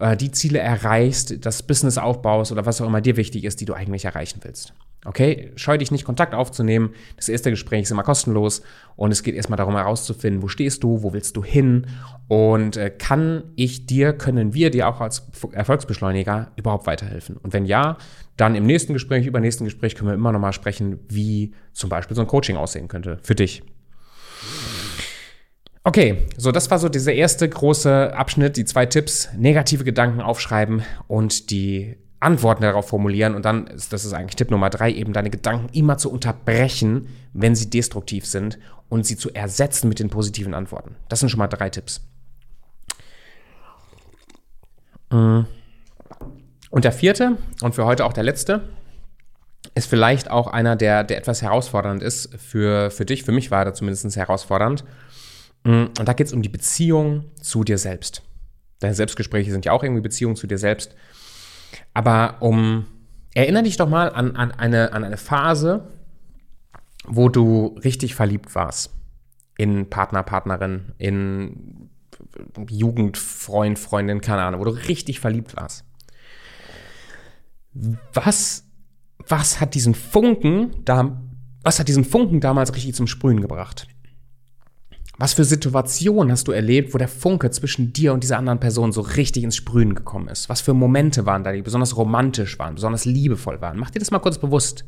äh, 0.00 0.16
die 0.16 0.30
Ziele 0.30 0.60
erreichst, 0.60 1.44
das 1.44 1.62
Business 1.62 1.98
aufbaust 1.98 2.52
oder 2.52 2.64
was 2.64 2.80
auch 2.80 2.86
immer 2.86 3.02
dir 3.02 3.18
wichtig 3.18 3.44
ist, 3.44 3.60
die 3.60 3.66
du 3.66 3.74
eigentlich 3.74 4.06
erreichen 4.06 4.40
willst. 4.42 4.72
Okay, 5.04 5.52
scheu 5.56 5.76
dich 5.76 5.90
nicht, 5.90 6.06
Kontakt 6.06 6.34
aufzunehmen. 6.34 6.94
Das 7.16 7.28
erste 7.28 7.50
Gespräch 7.50 7.82
ist 7.82 7.90
immer 7.90 8.02
kostenlos 8.02 8.62
und 8.96 9.12
es 9.12 9.22
geht 9.22 9.34
erstmal 9.34 9.58
darum 9.58 9.76
herauszufinden, 9.76 10.42
wo 10.42 10.48
stehst 10.48 10.82
du, 10.82 11.02
wo 11.02 11.12
willst 11.12 11.36
du 11.36 11.44
hin 11.44 11.86
und 12.28 12.76
äh, 12.76 12.90
kann 12.90 13.44
ich 13.54 13.86
dir, 13.86 14.12
können 14.12 14.54
wir 14.54 14.70
dir 14.70 14.88
auch 14.88 15.00
als 15.00 15.26
Erfolgsbeschleuniger 15.52 16.52
überhaupt 16.56 16.86
weiterhelfen? 16.86 17.36
Und 17.36 17.52
wenn 17.52 17.66
ja, 17.66 17.98
dann 18.36 18.54
im 18.54 18.64
nächsten 18.64 18.94
Gespräch, 18.94 19.26
übernächsten 19.26 19.64
Gespräch 19.64 19.94
können 19.94 20.08
wir 20.08 20.14
immer 20.14 20.32
nochmal 20.32 20.52
sprechen, 20.52 21.00
wie 21.08 21.54
zum 21.72 21.90
Beispiel 21.90 22.16
so 22.16 22.22
ein 22.22 22.28
Coaching 22.28 22.56
aussehen 22.56 22.88
könnte 22.88 23.18
für 23.22 23.34
dich. 23.34 23.62
Okay, 25.86 26.22
so 26.38 26.50
das 26.50 26.70
war 26.70 26.78
so 26.78 26.88
dieser 26.88 27.12
erste 27.12 27.46
große 27.46 28.16
Abschnitt, 28.16 28.56
die 28.56 28.64
zwei 28.64 28.86
Tipps, 28.86 29.28
negative 29.36 29.84
Gedanken 29.84 30.22
aufschreiben 30.22 30.82
und 31.08 31.50
die 31.50 31.96
Antworten 32.20 32.62
darauf 32.62 32.88
formulieren 32.88 33.34
und 33.34 33.44
dann, 33.44 33.66
ist, 33.66 33.92
das 33.92 34.06
ist 34.06 34.14
eigentlich 34.14 34.36
Tipp 34.36 34.50
Nummer 34.50 34.70
drei, 34.70 34.90
eben 34.90 35.12
deine 35.12 35.28
Gedanken 35.28 35.68
immer 35.74 35.98
zu 35.98 36.10
unterbrechen, 36.10 37.08
wenn 37.34 37.54
sie 37.54 37.68
destruktiv 37.68 38.24
sind 38.24 38.58
und 38.88 39.04
sie 39.04 39.16
zu 39.16 39.34
ersetzen 39.34 39.90
mit 39.90 39.98
den 39.98 40.08
positiven 40.08 40.54
Antworten. 40.54 40.96
Das 41.10 41.20
sind 41.20 41.28
schon 41.28 41.38
mal 41.38 41.48
drei 41.48 41.68
Tipps. 41.68 42.00
Und 45.14 46.84
der 46.84 46.92
vierte 46.92 47.36
und 47.62 47.74
für 47.74 47.84
heute 47.84 48.04
auch 48.04 48.12
der 48.12 48.24
letzte 48.24 48.68
ist 49.74 49.86
vielleicht 49.86 50.30
auch 50.30 50.48
einer, 50.48 50.76
der, 50.76 51.04
der 51.04 51.18
etwas 51.18 51.42
herausfordernd 51.42 52.02
ist 52.02 52.34
für, 52.36 52.90
für 52.90 53.04
dich. 53.04 53.24
Für 53.24 53.32
mich 53.32 53.50
war 53.50 53.64
er 53.64 53.74
zumindest 53.74 54.16
herausfordernd. 54.16 54.84
Mm. 55.64 55.86
Und 55.98 56.04
da 56.04 56.12
geht 56.12 56.26
es 56.26 56.32
um 56.32 56.42
die 56.42 56.48
Beziehung 56.48 57.24
zu 57.40 57.64
dir 57.64 57.78
selbst. 57.78 58.22
Deine 58.80 58.94
Selbstgespräche 58.94 59.50
sind 59.50 59.64
ja 59.64 59.72
auch 59.72 59.82
irgendwie 59.82 60.02
Beziehungen 60.02 60.36
zu 60.36 60.46
dir 60.46 60.58
selbst. 60.58 60.94
Aber 61.92 62.36
um, 62.40 62.86
erinnere 63.34 63.62
dich 63.64 63.76
doch 63.76 63.88
mal 63.88 64.12
an, 64.12 64.36
an, 64.36 64.52
eine, 64.52 64.92
an 64.92 65.04
eine 65.04 65.16
Phase, 65.16 65.88
wo 67.06 67.28
du 67.28 67.78
richtig 67.82 68.14
verliebt 68.14 68.54
warst. 68.54 68.90
In 69.56 69.88
Partner, 69.88 70.22
Partnerin, 70.22 70.92
in 70.98 71.90
Jugendfreund, 72.68 73.78
Freundin, 73.78 74.20
keine 74.20 74.42
Ahnung, 74.42 74.60
wo 74.60 74.64
du 74.64 74.70
richtig 74.70 75.20
verliebt 75.20 75.56
warst. 75.56 75.84
Was, 78.12 78.64
was 79.26 79.60
hat 79.60 79.74
diesen 79.74 79.94
Funken 79.94 80.70
da, 80.84 81.20
was 81.62 81.78
hat 81.78 81.88
diesen 81.88 82.04
Funken 82.04 82.40
damals 82.40 82.74
richtig 82.74 82.94
zum 82.94 83.06
Sprühen 83.06 83.40
gebracht? 83.40 83.88
Was 85.16 85.32
für 85.32 85.44
Situationen 85.44 86.32
hast 86.32 86.48
du 86.48 86.52
erlebt, 86.52 86.92
wo 86.92 86.98
der 86.98 87.08
Funke 87.08 87.50
zwischen 87.50 87.92
dir 87.92 88.12
und 88.12 88.24
dieser 88.24 88.38
anderen 88.38 88.58
Person 88.58 88.90
so 88.90 89.00
richtig 89.00 89.44
ins 89.44 89.54
Sprühen 89.54 89.94
gekommen 89.94 90.28
ist? 90.28 90.48
Was 90.48 90.60
für 90.60 90.74
Momente 90.74 91.24
waren 91.24 91.44
da, 91.44 91.52
die 91.52 91.62
besonders 91.62 91.96
romantisch 91.96 92.58
waren, 92.58 92.74
besonders 92.74 93.04
liebevoll 93.04 93.60
waren? 93.60 93.78
Mach 93.78 93.90
dir 93.90 94.00
das 94.00 94.10
mal 94.10 94.18
kurz 94.18 94.38
bewusst. 94.38 94.84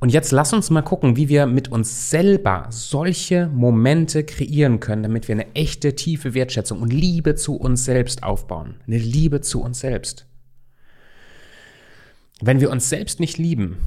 Und 0.00 0.10
jetzt 0.12 0.32
lass 0.32 0.52
uns 0.52 0.70
mal 0.70 0.82
gucken, 0.82 1.16
wie 1.16 1.28
wir 1.28 1.46
mit 1.46 1.68
uns 1.68 2.10
selber 2.10 2.66
solche 2.70 3.48
Momente 3.48 4.24
kreieren 4.24 4.80
können, 4.80 5.02
damit 5.02 5.28
wir 5.28 5.34
eine 5.34 5.54
echte, 5.54 5.94
tiefe 5.94 6.34
Wertschätzung 6.34 6.82
und 6.82 6.92
Liebe 6.92 7.36
zu 7.36 7.56
uns 7.56 7.84
selbst 7.84 8.22
aufbauen. 8.22 8.76
Eine 8.86 8.98
Liebe 8.98 9.40
zu 9.40 9.62
uns 9.62 9.80
selbst. 9.80 10.26
Wenn 12.40 12.60
wir 12.60 12.70
uns 12.70 12.88
selbst 12.88 13.20
nicht 13.20 13.38
lieben, 13.38 13.78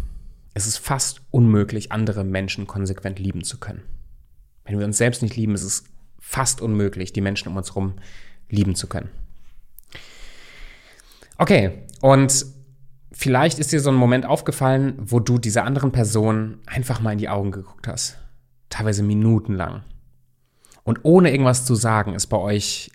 ist 0.55 0.65
es 0.65 0.77
fast 0.77 1.21
unmöglich, 1.29 1.91
andere 1.91 2.23
Menschen 2.23 2.65
konsequent 2.65 3.19
lieben 3.19 3.43
zu 3.43 3.59
können. 3.59 3.83
Wenn 4.65 4.79
wir 4.79 4.85
uns 4.85 4.97
selbst 4.97 5.21
nicht 5.21 5.35
lieben, 5.35 5.53
ist 5.53 5.63
es 5.63 5.83
fast 6.19 6.61
unmöglich, 6.61 7.13
die 7.13 7.21
Menschen 7.21 7.49
um 7.49 7.57
uns 7.57 7.69
herum 7.69 7.93
lieben 8.49 8.75
zu 8.75 8.87
können. 8.87 9.09
Okay, 11.37 11.83
und 12.01 12.45
vielleicht 13.17 13.59
ist 13.59 13.71
dir 13.71 13.81
so 13.81 13.89
ein 13.89 13.95
Moment 13.95 14.25
aufgefallen, 14.25 14.95
wo 14.97 15.19
du 15.19 15.37
dieser 15.37 15.63
anderen 15.63 15.91
Person 15.91 16.59
einfach 16.65 17.01
mal 17.01 17.13
in 17.13 17.17
die 17.17 17.29
Augen 17.29 17.51
geguckt 17.51 17.87
hast. 17.87 18.17
Teilweise 18.69 19.03
minutenlang. 19.03 19.83
Und 20.83 20.99
ohne 21.03 21.31
irgendwas 21.31 21.65
zu 21.65 21.75
sagen, 21.75 22.13
ist 22.13 22.27
bei 22.27 22.37
euch 22.37 22.91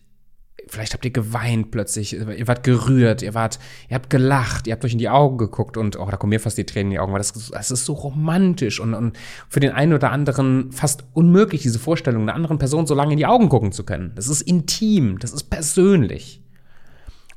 vielleicht 0.68 0.94
habt 0.94 1.04
ihr 1.04 1.10
geweint 1.10 1.70
plötzlich, 1.70 2.14
ihr 2.14 2.48
wart 2.48 2.62
gerührt, 2.62 3.22
ihr 3.22 3.34
wart, 3.34 3.58
ihr 3.88 3.94
habt 3.94 4.10
gelacht, 4.10 4.66
ihr 4.66 4.72
habt 4.72 4.84
euch 4.84 4.92
in 4.92 4.98
die 4.98 5.08
Augen 5.08 5.36
geguckt 5.36 5.76
und 5.76 5.98
oh, 5.98 6.06
da 6.10 6.16
kommen 6.16 6.30
mir 6.30 6.40
fast 6.40 6.56
die 6.56 6.64
Tränen 6.64 6.86
in 6.86 6.90
die 6.92 6.98
Augen, 6.98 7.12
weil 7.12 7.18
das, 7.18 7.50
das 7.50 7.70
ist 7.70 7.84
so 7.84 7.92
romantisch 7.92 8.80
und, 8.80 8.94
und 8.94 9.18
für 9.48 9.60
den 9.60 9.72
einen 9.72 9.92
oder 9.92 10.10
anderen 10.10 10.72
fast 10.72 11.04
unmöglich, 11.12 11.62
diese 11.62 11.78
Vorstellung, 11.78 12.22
einer 12.22 12.34
anderen 12.34 12.58
Person 12.58 12.86
so 12.86 12.94
lange 12.94 13.12
in 13.12 13.18
die 13.18 13.26
Augen 13.26 13.48
gucken 13.48 13.72
zu 13.72 13.84
können. 13.84 14.12
Das 14.14 14.28
ist 14.28 14.42
intim, 14.42 15.18
das 15.18 15.32
ist 15.32 15.44
persönlich. 15.44 16.41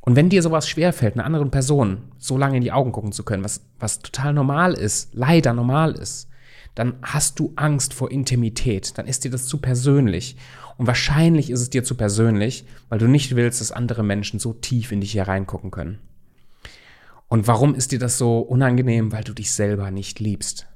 Und 0.06 0.15
wenn 0.15 0.30
dir 0.30 0.44
sowas 0.44 0.70
schwerfällt, 0.70 1.15
einer 1.15 1.26
anderen 1.26 1.50
Person 1.50 2.04
so 2.20 2.38
lange 2.38 2.58
in 2.58 2.63
die 2.63 2.72
Augen 2.72 2.91
gucken 2.91 3.12
zu 3.12 3.24
können, 3.24 3.44
was, 3.44 3.62
was 3.80 4.00
total 4.00 4.34
normal 4.34 4.74
ist, 4.74 5.10
leider 5.13 5.54
normal 5.54 5.94
ist, 5.94 6.30
dann 6.76 6.98
hast 7.02 7.39
du 7.39 7.54
Angst 7.56 7.94
vor 7.94 8.12
Intimität, 8.12 8.98
dann 8.98 9.08
ist 9.08 9.24
dir 9.24 9.32
das 9.32 9.48
zu 9.48 9.58
persönlich. 9.58 10.38
Und 10.78 10.88
wahrscheinlich 10.88 11.50
ist 11.50 11.62
es 11.62 11.70
dir 11.70 11.84
zu 11.84 11.96
persönlich, 11.96 12.65
weil 12.89 13.00
du 13.00 13.08
nicht 13.08 13.36
willst, 13.36 13.62
dass 13.62 13.72
andere 13.72 14.04
Menschen 14.04 14.39
so 14.39 14.54
tief 14.54 14.91
in 14.91 15.02
dich 15.02 15.13
hier 15.13 15.28
reingucken 15.28 15.72
können. 15.72 16.00
Und 17.28 17.48
warum 17.48 17.74
ist 17.74 17.91
dir 17.91 18.00
das 18.00 18.18
so 18.18 18.39
unangenehm? 18.39 19.12
Weil 19.12 19.24
du 19.24 19.34
dich 19.34 19.52
selber 19.54 19.89
nicht 19.89 20.20
liebst. 20.20 20.68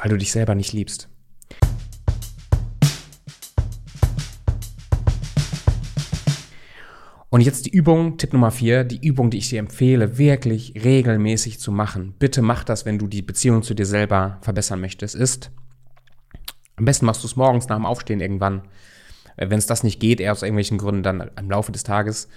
Weil 0.00 0.10
du 0.10 0.16
dich 0.16 0.32
selber 0.32 0.54
nicht 0.54 0.72
liebst. 0.72 1.08
Und 7.30 7.42
jetzt 7.42 7.66
die 7.66 7.70
Übung, 7.70 8.18
Tipp 8.18 8.32
Nummer 8.32 8.50
vier, 8.50 8.82
die 8.82 9.06
Übung, 9.06 9.30
die 9.30 9.38
ich 9.38 9.48
dir 9.48 9.60
empfehle, 9.60 10.18
wirklich 10.18 10.74
regelmäßig 10.74 11.60
zu 11.60 11.70
machen. 11.70 12.14
Bitte 12.18 12.42
mach 12.42 12.64
das, 12.64 12.84
wenn 12.84 12.98
du 12.98 13.06
die 13.06 13.22
Beziehung 13.22 13.62
zu 13.62 13.72
dir 13.72 13.86
selber 13.86 14.38
verbessern 14.42 14.80
möchtest, 14.80 15.14
ist, 15.14 15.52
am 16.74 16.86
besten 16.86 17.06
machst 17.06 17.22
du 17.22 17.26
es 17.26 17.36
morgens 17.36 17.68
nach 17.68 17.76
dem 17.76 17.86
Aufstehen 17.86 18.20
irgendwann. 18.20 18.62
Wenn 19.36 19.58
es 19.58 19.66
das 19.66 19.84
nicht 19.84 20.00
geht, 20.00 20.18
eher 20.18 20.32
aus 20.32 20.42
irgendwelchen 20.42 20.78
Gründen 20.78 21.02
dann 21.02 21.30
im 21.38 21.50
Laufe 21.50 21.72
des 21.72 21.84
Tages. 21.84 22.28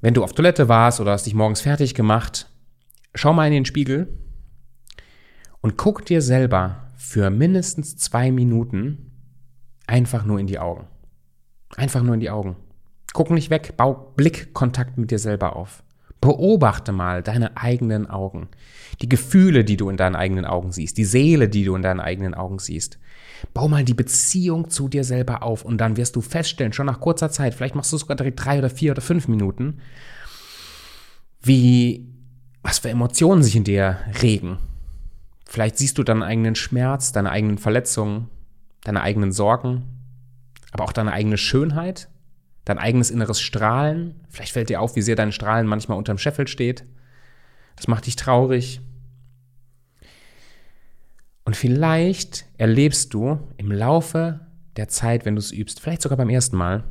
Wenn 0.00 0.14
du 0.14 0.24
auf 0.24 0.32
Toilette 0.32 0.68
warst 0.68 1.00
oder 1.00 1.12
hast 1.12 1.26
dich 1.26 1.34
morgens 1.34 1.60
fertig 1.60 1.94
gemacht, 1.94 2.48
schau 3.14 3.32
mal 3.32 3.46
in 3.46 3.52
den 3.52 3.64
Spiegel 3.64 4.16
und 5.60 5.76
guck 5.76 6.06
dir 6.06 6.22
selber 6.22 6.92
für 6.96 7.30
mindestens 7.30 7.96
zwei 7.96 8.30
Minuten 8.30 9.10
einfach 9.86 10.24
nur 10.24 10.38
in 10.38 10.46
die 10.46 10.60
Augen. 10.60 10.86
Einfach 11.76 12.02
nur 12.02 12.14
in 12.14 12.20
die 12.20 12.30
Augen. 12.30 12.56
Guck 13.18 13.30
nicht 13.30 13.50
weg, 13.50 13.76
bau 13.76 14.12
Blickkontakt 14.14 14.96
mit 14.96 15.10
dir 15.10 15.18
selber 15.18 15.56
auf. 15.56 15.82
Beobachte 16.20 16.92
mal 16.92 17.20
deine 17.20 17.56
eigenen 17.56 18.08
Augen, 18.08 18.46
die 19.02 19.08
Gefühle, 19.08 19.64
die 19.64 19.76
du 19.76 19.90
in 19.90 19.96
deinen 19.96 20.14
eigenen 20.14 20.44
Augen 20.44 20.70
siehst, 20.70 20.98
die 20.98 21.04
Seele, 21.04 21.48
die 21.48 21.64
du 21.64 21.74
in 21.74 21.82
deinen 21.82 21.98
eigenen 21.98 22.34
Augen 22.34 22.60
siehst. 22.60 23.00
Bau 23.54 23.66
mal 23.66 23.82
die 23.82 23.94
Beziehung 23.94 24.70
zu 24.70 24.88
dir 24.88 25.02
selber 25.02 25.42
auf 25.42 25.64
und 25.64 25.78
dann 25.78 25.96
wirst 25.96 26.14
du 26.14 26.20
feststellen, 26.20 26.72
schon 26.72 26.86
nach 26.86 27.00
kurzer 27.00 27.28
Zeit, 27.28 27.54
vielleicht 27.54 27.74
machst 27.74 27.92
du 27.92 27.96
sogar 27.96 28.16
direkt 28.16 28.44
drei 28.44 28.60
oder 28.60 28.70
vier 28.70 28.92
oder 28.92 29.02
fünf 29.02 29.26
Minuten, 29.26 29.78
wie, 31.42 32.06
was 32.62 32.78
für 32.78 32.90
Emotionen 32.90 33.42
sich 33.42 33.56
in 33.56 33.64
dir 33.64 33.98
regen. 34.22 34.58
Vielleicht 35.44 35.76
siehst 35.76 35.98
du 35.98 36.04
deinen 36.04 36.22
eigenen 36.22 36.54
Schmerz, 36.54 37.10
deine 37.10 37.32
eigenen 37.32 37.58
Verletzungen, 37.58 38.28
deine 38.84 39.02
eigenen 39.02 39.32
Sorgen, 39.32 39.82
aber 40.70 40.84
auch 40.84 40.92
deine 40.92 41.10
eigene 41.10 41.36
Schönheit 41.36 42.08
dein 42.68 42.78
eigenes 42.78 43.10
inneres 43.10 43.40
Strahlen. 43.40 44.20
Vielleicht 44.28 44.52
fällt 44.52 44.68
dir 44.68 44.80
auf, 44.80 44.94
wie 44.94 45.02
sehr 45.02 45.16
dein 45.16 45.32
Strahlen 45.32 45.66
manchmal 45.66 45.96
unterm 45.96 46.18
Scheffel 46.18 46.46
steht. 46.46 46.84
Das 47.76 47.88
macht 47.88 48.06
dich 48.06 48.16
traurig. 48.16 48.80
Und 51.44 51.56
vielleicht 51.56 52.44
erlebst 52.58 53.14
du 53.14 53.40
im 53.56 53.72
Laufe 53.72 54.40
der 54.76 54.88
Zeit, 54.88 55.24
wenn 55.24 55.34
du 55.34 55.38
es 55.38 55.50
übst, 55.50 55.80
vielleicht 55.80 56.02
sogar 56.02 56.18
beim 56.18 56.28
ersten 56.28 56.56
Mal, 56.56 56.84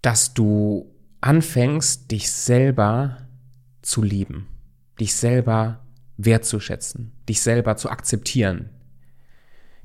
dass 0.00 0.32
du 0.32 0.94
anfängst, 1.20 2.10
dich 2.10 2.30
selber 2.30 3.26
zu 3.82 4.02
lieben, 4.02 4.46
dich 5.00 5.16
selber 5.16 5.84
wertzuschätzen, 6.16 7.12
dich 7.28 7.40
selber 7.40 7.76
zu 7.76 7.90
akzeptieren, 7.90 8.70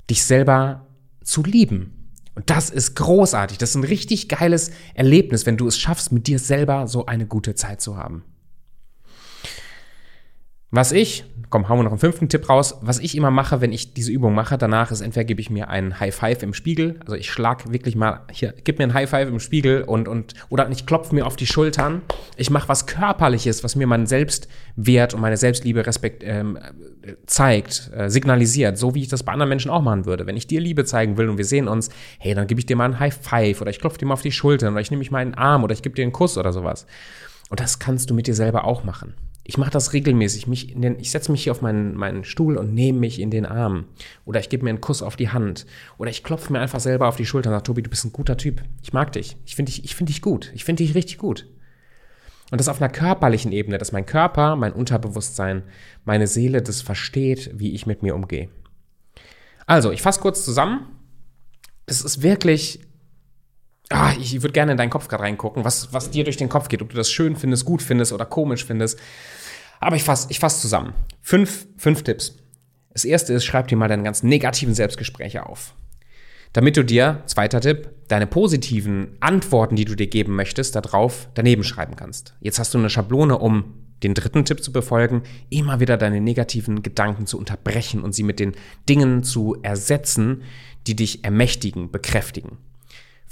dich 0.08 0.22
selber 0.22 0.86
zu 1.24 1.42
lieben. 1.42 1.99
Und 2.40 2.48
das 2.48 2.70
ist 2.70 2.96
großartig. 2.96 3.58
Das 3.58 3.70
ist 3.70 3.74
ein 3.74 3.84
richtig 3.84 4.30
geiles 4.30 4.70
Erlebnis, 4.94 5.44
wenn 5.44 5.58
du 5.58 5.66
es 5.66 5.78
schaffst, 5.78 6.10
mit 6.10 6.26
dir 6.26 6.38
selber 6.38 6.88
so 6.88 7.04
eine 7.04 7.26
gute 7.26 7.54
Zeit 7.54 7.82
zu 7.82 7.98
haben. 7.98 8.24
Was 10.72 10.92
ich, 10.92 11.24
komm, 11.50 11.68
hauen 11.68 11.80
wir 11.80 11.82
noch 11.82 11.90
einen 11.90 11.98
fünften 11.98 12.28
Tipp 12.28 12.48
raus, 12.48 12.76
was 12.80 13.00
ich 13.00 13.16
immer 13.16 13.32
mache, 13.32 13.60
wenn 13.60 13.72
ich 13.72 13.92
diese 13.92 14.12
Übung 14.12 14.36
mache, 14.36 14.56
danach 14.56 14.92
ist 14.92 15.00
entweder 15.00 15.24
gebe 15.24 15.40
ich 15.40 15.50
mir 15.50 15.68
einen 15.68 15.98
High 15.98 16.14
Five 16.14 16.44
im 16.44 16.54
Spiegel, 16.54 17.00
also 17.00 17.16
ich 17.16 17.28
schlag 17.28 17.72
wirklich 17.72 17.96
mal, 17.96 18.20
hier, 18.30 18.54
gib 18.62 18.78
mir 18.78 18.84
einen 18.84 18.94
High 18.94 19.10
Five 19.10 19.28
im 19.28 19.40
Spiegel 19.40 19.82
und, 19.82 20.06
und 20.06 20.34
oder 20.48 20.70
ich 20.70 20.86
klopfe 20.86 21.12
mir 21.12 21.26
auf 21.26 21.34
die 21.34 21.46
Schultern. 21.46 22.02
Ich 22.36 22.50
mache 22.50 22.68
was 22.68 22.86
Körperliches, 22.86 23.64
was 23.64 23.74
mir 23.74 23.88
meinen 23.88 24.06
Selbstwert 24.06 25.12
und 25.12 25.20
meine 25.20 25.36
Selbstliebe 25.36 25.84
Respekt 25.84 26.22
ähm, 26.24 26.56
zeigt, 27.26 27.90
äh, 27.92 28.08
signalisiert, 28.08 28.78
so 28.78 28.94
wie 28.94 29.02
ich 29.02 29.08
das 29.08 29.24
bei 29.24 29.32
anderen 29.32 29.48
Menschen 29.48 29.72
auch 29.72 29.82
machen 29.82 30.06
würde. 30.06 30.26
Wenn 30.26 30.36
ich 30.36 30.46
dir 30.46 30.60
Liebe 30.60 30.84
zeigen 30.84 31.16
will 31.16 31.28
und 31.28 31.36
wir 31.36 31.44
sehen 31.44 31.66
uns, 31.66 31.90
hey, 32.20 32.34
dann 32.34 32.46
gebe 32.46 32.60
ich 32.60 32.66
dir 32.66 32.76
mal 32.76 32.84
einen 32.84 33.00
High 33.00 33.18
Five 33.20 33.60
oder 33.60 33.70
ich 33.70 33.80
klopfe 33.80 33.98
dir 33.98 34.06
mal 34.06 34.14
auf 34.14 34.22
die 34.22 34.30
Schultern 34.30 34.74
oder 34.74 34.82
ich 34.82 34.92
nehme 34.92 35.00
mich 35.00 35.10
mal 35.10 35.18
einen 35.18 35.34
Arm 35.34 35.64
oder 35.64 35.72
ich 35.72 35.82
gebe 35.82 35.96
dir 35.96 36.02
einen 36.02 36.12
Kuss 36.12 36.38
oder 36.38 36.52
sowas. 36.52 36.86
Und 37.48 37.58
das 37.58 37.80
kannst 37.80 38.08
du 38.08 38.14
mit 38.14 38.28
dir 38.28 38.34
selber 38.36 38.62
auch 38.62 38.84
machen. 38.84 39.14
Ich 39.44 39.58
mache 39.58 39.70
das 39.70 39.92
regelmäßig. 39.92 40.46
Mich 40.46 40.74
den, 40.74 40.98
ich 40.98 41.10
setze 41.10 41.32
mich 41.32 41.42
hier 41.42 41.52
auf 41.52 41.62
meinen, 41.62 41.94
meinen 41.94 42.24
Stuhl 42.24 42.56
und 42.56 42.74
nehme 42.74 43.00
mich 43.00 43.20
in 43.20 43.30
den 43.30 43.46
Arm. 43.46 43.86
Oder 44.24 44.40
ich 44.40 44.48
gebe 44.48 44.64
mir 44.64 44.70
einen 44.70 44.80
Kuss 44.80 45.02
auf 45.02 45.16
die 45.16 45.30
Hand. 45.30 45.66
Oder 45.98 46.10
ich 46.10 46.22
klopfe 46.22 46.52
mir 46.52 46.60
einfach 46.60 46.80
selber 46.80 47.08
auf 47.08 47.16
die 47.16 47.26
Schulter 47.26 47.50
und 47.50 47.54
sage, 47.54 47.64
Tobi, 47.64 47.82
du 47.82 47.90
bist 47.90 48.04
ein 48.04 48.12
guter 48.12 48.36
Typ. 48.36 48.62
Ich 48.82 48.92
mag 48.92 49.12
dich. 49.12 49.36
Ich 49.46 49.56
finde 49.56 49.72
dich, 49.72 49.84
ich 49.84 49.94
find 49.94 50.08
dich 50.08 50.22
gut. 50.22 50.52
Ich 50.54 50.64
finde 50.64 50.84
dich 50.84 50.94
richtig 50.94 51.18
gut. 51.18 51.46
Und 52.50 52.60
das 52.60 52.68
auf 52.68 52.82
einer 52.82 52.90
körperlichen 52.90 53.52
Ebene, 53.52 53.78
dass 53.78 53.92
mein 53.92 54.06
Körper, 54.06 54.56
mein 54.56 54.72
Unterbewusstsein, 54.72 55.62
meine 56.04 56.26
Seele 56.26 56.62
das 56.62 56.82
versteht, 56.82 57.50
wie 57.54 57.72
ich 57.72 57.86
mit 57.86 58.02
mir 58.02 58.14
umgehe. 58.14 58.48
Also, 59.66 59.92
ich 59.92 60.02
fasse 60.02 60.20
kurz 60.20 60.44
zusammen. 60.44 60.86
Es 61.86 62.02
ist 62.02 62.22
wirklich 62.22 62.80
ah, 63.90 64.14
ich 64.18 64.40
würde 64.40 64.52
gerne 64.52 64.72
in 64.72 64.78
deinen 64.78 64.90
Kopf 64.90 65.08
gerade 65.08 65.24
reingucken, 65.24 65.64
was, 65.64 65.92
was 65.92 66.10
dir 66.10 66.24
durch 66.24 66.36
den 66.36 66.48
Kopf 66.48 66.68
geht, 66.68 66.82
ob 66.82 66.90
du 66.90 66.96
das 66.96 67.10
schön 67.10 67.36
findest, 67.36 67.64
gut 67.64 67.82
findest 67.82 68.12
oder 68.12 68.24
komisch 68.24 68.64
findest. 68.64 68.98
Aber 69.80 69.96
ich 69.96 70.04
fasse 70.04 70.28
ich 70.30 70.38
fass 70.38 70.60
zusammen. 70.60 70.94
Fünf, 71.20 71.66
fünf 71.76 72.02
Tipps. 72.02 72.36
Das 72.92 73.04
erste 73.04 73.32
ist, 73.32 73.44
schreib 73.44 73.68
dir 73.68 73.76
mal 73.76 73.88
deine 73.88 74.02
ganzen 74.02 74.28
negativen 74.28 74.74
Selbstgespräche 74.74 75.46
auf. 75.46 75.74
Damit 76.52 76.76
du 76.76 76.84
dir, 76.84 77.22
zweiter 77.26 77.60
Tipp, 77.60 77.90
deine 78.08 78.26
positiven 78.26 79.16
Antworten, 79.20 79.76
die 79.76 79.84
du 79.84 79.94
dir 79.94 80.08
geben 80.08 80.34
möchtest, 80.34 80.74
darauf 80.74 81.28
daneben 81.34 81.62
schreiben 81.62 81.94
kannst. 81.94 82.34
Jetzt 82.40 82.58
hast 82.58 82.74
du 82.74 82.78
eine 82.78 82.90
Schablone, 82.90 83.38
um 83.38 83.74
den 84.02 84.14
dritten 84.14 84.44
Tipp 84.44 84.62
zu 84.62 84.72
befolgen, 84.72 85.22
immer 85.48 85.78
wieder 85.78 85.96
deine 85.96 86.20
negativen 86.20 86.82
Gedanken 86.82 87.26
zu 87.26 87.38
unterbrechen 87.38 88.02
und 88.02 88.14
sie 88.14 88.22
mit 88.22 88.40
den 88.40 88.54
Dingen 88.88 89.22
zu 89.22 89.58
ersetzen, 89.62 90.42
die 90.86 90.96
dich 90.96 91.22
ermächtigen, 91.24 91.92
bekräftigen. 91.92 92.58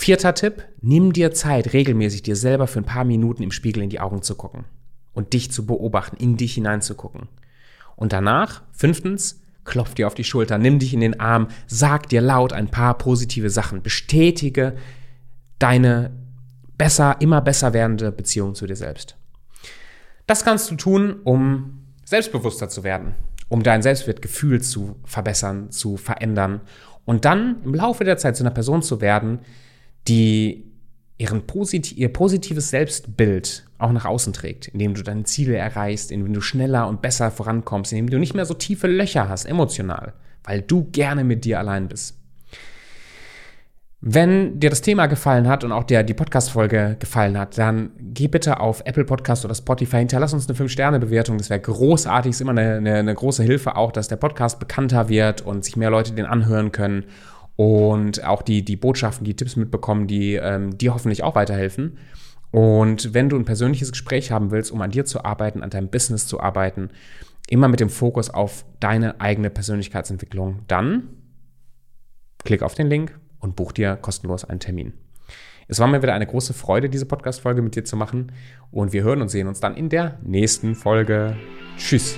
Vierter 0.00 0.32
Tipp, 0.32 0.64
nimm 0.80 1.12
dir 1.12 1.32
Zeit, 1.32 1.72
regelmäßig 1.72 2.22
dir 2.22 2.36
selber 2.36 2.68
für 2.68 2.78
ein 2.78 2.84
paar 2.84 3.04
Minuten 3.04 3.42
im 3.42 3.50
Spiegel 3.50 3.82
in 3.82 3.90
die 3.90 3.98
Augen 3.98 4.22
zu 4.22 4.36
gucken 4.36 4.64
und 5.12 5.32
dich 5.32 5.50
zu 5.50 5.66
beobachten, 5.66 6.16
in 6.16 6.36
dich 6.36 6.54
hineinzugucken. 6.54 7.28
Und 7.96 8.12
danach, 8.12 8.62
fünftens, 8.72 9.42
klopf 9.64 9.94
dir 9.94 10.06
auf 10.06 10.14
die 10.14 10.24
Schulter, 10.24 10.56
nimm 10.56 10.78
dich 10.78 10.94
in 10.94 11.00
den 11.00 11.18
Arm, 11.18 11.48
sag 11.66 12.08
dir 12.08 12.20
laut 12.20 12.52
ein 12.52 12.68
paar 12.68 12.96
positive 12.96 13.50
Sachen, 13.50 13.82
bestätige 13.82 14.76
deine 15.58 16.12
besser, 16.78 17.16
immer 17.20 17.40
besser 17.40 17.72
werdende 17.72 18.12
Beziehung 18.12 18.54
zu 18.54 18.68
dir 18.68 18.76
selbst. 18.76 19.16
Das 20.28 20.44
kannst 20.44 20.70
du 20.70 20.76
tun, 20.76 21.16
um 21.24 21.82
selbstbewusster 22.04 22.68
zu 22.68 22.84
werden, 22.84 23.16
um 23.48 23.64
dein 23.64 23.82
Selbstwertgefühl 23.82 24.62
zu 24.62 24.94
verbessern, 25.04 25.72
zu 25.72 25.96
verändern 25.96 26.60
und 27.04 27.24
dann 27.24 27.62
im 27.64 27.74
Laufe 27.74 28.04
der 28.04 28.16
Zeit 28.16 28.36
zu 28.36 28.44
einer 28.44 28.54
Person 28.54 28.82
zu 28.82 29.00
werden, 29.00 29.40
die 30.06 30.68
ihren 31.18 31.46
posit 31.46 31.92
ihr 31.92 32.12
positives 32.12 32.70
Selbstbild 32.70 33.64
auch 33.78 33.92
nach 33.92 34.04
außen 34.04 34.32
trägt, 34.32 34.68
indem 34.68 34.94
du 34.94 35.02
deine 35.02 35.24
Ziele 35.24 35.56
erreichst, 35.56 36.10
indem 36.12 36.32
du 36.32 36.40
schneller 36.40 36.88
und 36.88 37.02
besser 37.02 37.30
vorankommst, 37.30 37.92
indem 37.92 38.10
du 38.10 38.18
nicht 38.18 38.34
mehr 38.34 38.46
so 38.46 38.54
tiefe 38.54 38.86
Löcher 38.86 39.28
hast, 39.28 39.44
emotional, 39.44 40.14
weil 40.44 40.62
du 40.62 40.88
gerne 40.90 41.24
mit 41.24 41.44
dir 41.44 41.58
allein 41.58 41.88
bist. 41.88 42.16
Wenn 44.00 44.60
dir 44.60 44.70
das 44.70 44.80
Thema 44.80 45.06
gefallen 45.06 45.48
hat 45.48 45.64
und 45.64 45.72
auch 45.72 45.82
der 45.82 46.04
die 46.04 46.14
Podcast-Folge 46.14 46.96
gefallen 47.00 47.36
hat, 47.36 47.58
dann 47.58 47.90
geh 47.98 48.28
bitte 48.28 48.60
auf 48.60 48.80
Apple 48.84 49.04
Podcast 49.04 49.44
oder 49.44 49.56
Spotify, 49.56 49.98
hinterlass 49.98 50.32
uns 50.32 50.48
eine 50.48 50.56
5-Sterne-Bewertung. 50.56 51.36
Das 51.36 51.50
wäre 51.50 51.58
großartig, 51.58 52.30
ist 52.30 52.40
immer 52.40 52.52
eine, 52.52 52.76
eine, 52.76 52.94
eine 52.94 53.14
große 53.14 53.42
Hilfe 53.42 53.74
auch, 53.74 53.90
dass 53.90 54.06
der 54.06 54.14
Podcast 54.14 54.60
bekannter 54.60 55.08
wird 55.08 55.40
und 55.40 55.64
sich 55.64 55.76
mehr 55.76 55.90
Leute 55.90 56.12
den 56.12 56.26
anhören 56.26 56.70
können 56.70 57.06
und 57.58 58.22
auch 58.22 58.42
die, 58.42 58.64
die 58.64 58.76
Botschaften, 58.76 59.24
die 59.24 59.34
Tipps 59.34 59.56
mitbekommen, 59.56 60.06
die 60.06 60.34
ähm, 60.34 60.78
dir 60.78 60.94
hoffentlich 60.94 61.24
auch 61.24 61.34
weiterhelfen. 61.34 61.98
Und 62.52 63.14
wenn 63.14 63.28
du 63.28 63.36
ein 63.36 63.44
persönliches 63.44 63.90
Gespräch 63.90 64.30
haben 64.30 64.52
willst, 64.52 64.70
um 64.70 64.80
an 64.80 64.92
dir 64.92 65.04
zu 65.04 65.24
arbeiten, 65.24 65.64
an 65.64 65.70
deinem 65.70 65.88
Business 65.88 66.28
zu 66.28 66.38
arbeiten, 66.38 66.90
immer 67.48 67.66
mit 67.66 67.80
dem 67.80 67.90
Fokus 67.90 68.30
auf 68.30 68.64
deine 68.78 69.20
eigene 69.20 69.50
Persönlichkeitsentwicklung, 69.50 70.60
dann 70.68 71.08
klick 72.44 72.62
auf 72.62 72.76
den 72.76 72.86
Link 72.86 73.18
und 73.40 73.56
buch 73.56 73.72
dir 73.72 73.96
kostenlos 73.96 74.44
einen 74.44 74.60
Termin. 74.60 74.92
Es 75.66 75.80
war 75.80 75.88
mir 75.88 76.00
wieder 76.00 76.14
eine 76.14 76.28
große 76.28 76.54
Freude, 76.54 76.88
diese 76.88 77.06
Podcast-Folge 77.06 77.60
mit 77.60 77.74
dir 77.74 77.84
zu 77.84 77.96
machen. 77.96 78.30
Und 78.70 78.92
wir 78.92 79.02
hören 79.02 79.20
und 79.20 79.30
sehen 79.30 79.48
uns 79.48 79.58
dann 79.58 79.76
in 79.76 79.88
der 79.88 80.20
nächsten 80.22 80.76
Folge. 80.76 81.36
Tschüss. 81.76 82.16